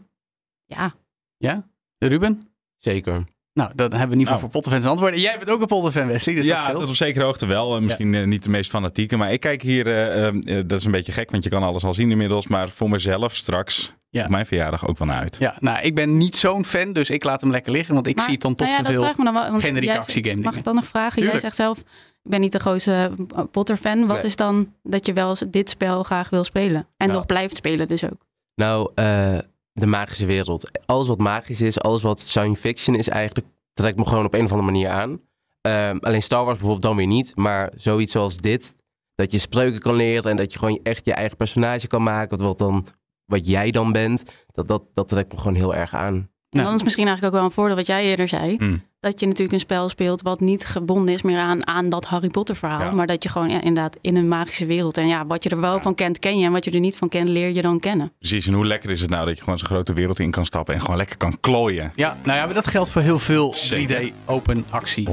Ja, 0.65 0.93
Ja? 1.37 1.67
De 1.97 2.07
Ruben? 2.07 2.53
Zeker. 2.77 3.23
Nou, 3.53 3.71
dan 3.75 3.89
hebben 3.89 4.07
we 4.07 4.13
in 4.13 4.19
ieder 4.19 4.33
geval 4.33 4.39
Nou. 4.39 4.39
voor 4.39 4.49
Potterfans 4.49 4.85
antwoorden. 4.85 5.19
Jij 5.19 5.37
bent 5.37 5.49
ook 5.49 5.61
een 5.61 5.67
Potterfan, 5.67 6.07
Wesley, 6.07 6.35
dus 6.35 6.47
dat 6.47 6.55
ja, 6.55 6.63
scheelt. 6.63 6.79
tot 6.79 6.87
op 6.87 6.95
zekere 6.95 7.25
hoogte 7.25 7.45
wel. 7.45 7.75
Eh, 7.75 7.81
Misschien 7.81 8.13
eh, 8.15 8.25
niet 8.25 8.43
de 8.43 8.49
meest 8.49 8.69
fanatieke. 8.69 9.17
Maar 9.17 9.31
ik 9.31 9.39
kijk 9.39 9.61
hier, 9.61 9.87
eh, 9.87 10.27
eh, 10.27 10.57
eh, 10.57 10.67
dat 10.67 10.79
is 10.79 10.85
een 10.85 10.91
beetje 10.91 11.11
gek, 11.11 11.31
want 11.31 11.43
je 11.43 11.49
kan 11.49 11.63
alles 11.63 11.83
al 11.83 11.93
zien 11.93 12.11
inmiddels. 12.11 12.47
Maar 12.47 12.69
voor 12.69 12.89
mezelf 12.89 13.35
straks, 13.35 13.93
Ja. 14.09 14.23
op 14.23 14.29
mijn 14.29 14.45
verjaardag, 14.45 14.87
ook 14.87 14.97
wel 14.97 15.07
naar 15.07 15.19
uit. 15.21 15.35
Ja, 15.39 15.55
nou, 15.59 15.81
ik 15.81 15.95
ben 15.95 16.17
niet 16.17 16.35
zo'n 16.37 16.65
fan, 16.65 16.93
dus 16.93 17.09
ik 17.09 17.23
laat 17.23 17.41
hem 17.41 17.51
lekker 17.51 17.71
liggen. 17.71 17.93
Want 17.93 18.07
ik 18.07 18.15
Maar, 18.15 18.23
zie 18.25 18.33
het 18.33 18.41
dan 18.41 18.55
toch 18.55 18.67
nou 18.67 18.71
ja, 18.71 18.77
te 18.77 18.83
dat 18.91 18.93
veel 18.93 19.03
vraag 19.03 19.17
me 19.17 19.23
dan 19.23 19.33
wel, 19.33 19.49
want 19.51 19.63
generieke 19.63 19.97
actiegame 19.97 20.41
Mag 20.41 20.55
ik 20.55 20.63
dan 20.63 20.75
nog 20.75 20.85
vragen? 20.87 21.11
Tuurlijk. 21.11 21.31
Jij 21.31 21.41
zegt 21.41 21.55
zelf, 21.55 21.79
ik 22.23 22.29
ben 22.31 22.41
niet 22.41 22.51
de 22.51 22.59
grootste 22.59 23.11
Potter-fan. 23.51 24.07
Wat 24.07 24.15
Nee. 24.17 24.25
is 24.25 24.35
dan 24.35 24.73
dat 24.83 25.05
je 25.05 25.13
wel 25.13 25.29
eens 25.29 25.43
dit 25.47 25.69
spel 25.69 26.03
graag 26.03 26.29
wil 26.29 26.43
spelen? 26.43 26.87
En 26.97 27.07
Ja. 27.07 27.13
nog 27.13 27.25
blijft 27.25 27.55
spelen 27.55 27.87
dus 27.87 28.03
ook. 28.03 28.25
Nou, 28.55 28.91
eh, 28.95 29.37
de 29.73 29.85
magische 29.85 30.25
wereld. 30.25 30.85
Alles 30.85 31.07
wat 31.07 31.17
magisch 31.17 31.61
is, 31.61 31.79
alles 31.79 32.01
wat 32.01 32.19
science 32.19 32.61
fiction 32.61 32.95
is 32.95 33.09
eigenlijk, 33.09 33.47
trekt 33.73 33.97
me 33.97 34.05
gewoon 34.05 34.25
op 34.25 34.33
een 34.33 34.45
of 34.45 34.51
andere 34.51 34.71
manier 34.71 34.89
aan. 34.89 35.19
Ehm, 35.61 35.97
alleen 36.01 36.23
Star 36.23 36.43
Wars 36.43 36.57
bijvoorbeeld 36.57 36.83
dan 36.83 36.95
weer 36.95 37.07
niet. 37.07 37.35
Maar 37.35 37.71
zoiets 37.75 38.11
zoals 38.11 38.37
dit, 38.37 38.75
dat 39.15 39.31
je 39.31 39.39
spreuken 39.39 39.79
kan 39.79 39.95
leren 39.95 40.31
en 40.31 40.37
dat 40.37 40.53
je 40.53 40.59
gewoon 40.59 40.79
echt 40.83 41.05
je 41.05 41.13
eigen 41.13 41.37
personage 41.37 41.87
kan 41.87 42.03
maken, 42.03 42.37
wat, 42.37 42.57
dan, 42.57 42.85
wat 43.25 43.47
jij 43.47 43.71
dan 43.71 43.91
bent, 43.91 44.23
dat, 44.51 44.67
dat, 44.67 44.83
dat 44.93 45.07
trekt 45.07 45.31
me 45.31 45.37
gewoon 45.37 45.55
heel 45.55 45.75
erg 45.75 45.93
aan. 45.93 46.31
En 46.49 46.63
dan 46.63 46.73
is 46.73 46.83
misschien 46.83 47.07
eigenlijk 47.07 47.35
ook 47.35 47.41
wel 47.41 47.49
een 47.49 47.55
voordeel 47.55 47.75
wat 47.75 47.85
jij 47.85 48.03
eerder 48.03 48.27
zei. 48.27 48.55
Hmm. 48.55 48.83
Dat 49.03 49.19
je 49.19 49.25
natuurlijk 49.25 49.53
een 49.53 49.59
spel 49.59 49.89
speelt 49.89 50.21
wat 50.21 50.39
niet 50.39 50.65
gebonden 50.65 51.13
is 51.13 51.21
meer 51.21 51.39
aan, 51.39 51.67
aan 51.67 51.89
dat 51.89 52.05
Harry 52.05 52.29
Potter 52.29 52.55
verhaal. 52.55 52.79
Ja. 52.79 52.91
Maar 52.91 53.07
dat 53.07 53.23
je 53.23 53.29
gewoon 53.29 53.49
ja, 53.49 53.61
inderdaad 53.61 53.97
in 54.01 54.15
een 54.15 54.27
magische 54.27 54.65
wereld. 54.65 54.97
En 54.97 55.07
ja, 55.07 55.25
wat 55.25 55.43
je 55.43 55.49
er 55.49 55.59
wel 55.59 55.81
van 55.81 55.95
kent, 55.95 56.19
ken 56.19 56.37
je. 56.37 56.45
En 56.45 56.51
wat 56.51 56.65
je 56.65 56.71
er 56.71 56.79
niet 56.79 56.95
van 56.95 57.09
kent, 57.09 57.29
leer 57.29 57.49
je 57.49 57.61
dan 57.61 57.79
kennen. 57.79 58.11
Precies, 58.19 58.47
en 58.47 58.53
hoe 58.53 58.65
lekker 58.65 58.89
is 58.89 59.01
het 59.01 59.09
nou 59.09 59.25
dat 59.25 59.37
je 59.37 59.43
gewoon 59.43 59.59
zo'n 59.59 59.67
grote 59.67 59.93
wereld 59.93 60.19
in 60.19 60.31
kan 60.31 60.45
stappen 60.45 60.73
en 60.73 60.81
gewoon 60.81 60.97
lekker 60.97 61.17
kan 61.17 61.39
klooien. 61.39 61.91
Ja, 61.95 62.17
nou 62.23 62.37
ja, 62.37 62.45
maar 62.45 62.53
dat 62.53 62.67
geldt 62.67 62.89
voor 62.89 63.01
heel 63.01 63.19
veel 63.19 63.53
Zeker. 63.53 64.01
3D 64.01 64.13
open 64.25 64.65
actie. 64.69 65.07
100%. 65.09 65.11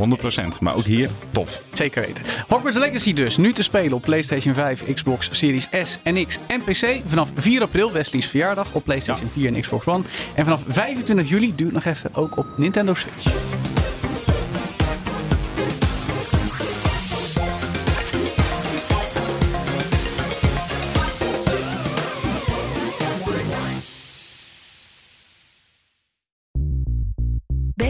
Maar 0.61 0.75
ook 0.75 0.85
hier, 0.85 1.11
tof. 1.31 1.63
Zeker 1.73 2.03
weten. 2.07 2.25
Hogwarts 2.49 2.79
Legacy 2.79 3.13
dus, 3.13 3.37
nu 3.37 3.53
te 3.53 3.63
spelen 3.63 3.93
op 3.93 4.03
PlayStation 4.03 4.55
5, 4.55 4.95
Xbox 4.95 5.29
Series 5.33 5.69
S 5.83 5.99
en 6.03 6.27
X 6.27 6.39
en 6.47 6.63
PC. 6.63 7.01
Vanaf 7.07 7.31
4 7.35 7.63
april, 7.63 7.93
Wesley's 7.93 8.27
verjaardag, 8.27 8.73
op 8.73 8.85
PlayStation 8.85 9.29
4 9.29 9.55
en 9.55 9.61
Xbox 9.61 9.87
One. 9.87 10.05
En 10.35 10.45
vanaf 10.45 10.63
25 10.69 11.29
juli, 11.29 11.53
duurt 11.55 11.73
nog 11.73 11.85
even, 11.85 12.15
ook 12.15 12.37
op 12.37 12.47
Nintendo 12.57 12.95
Switch. 12.95 13.80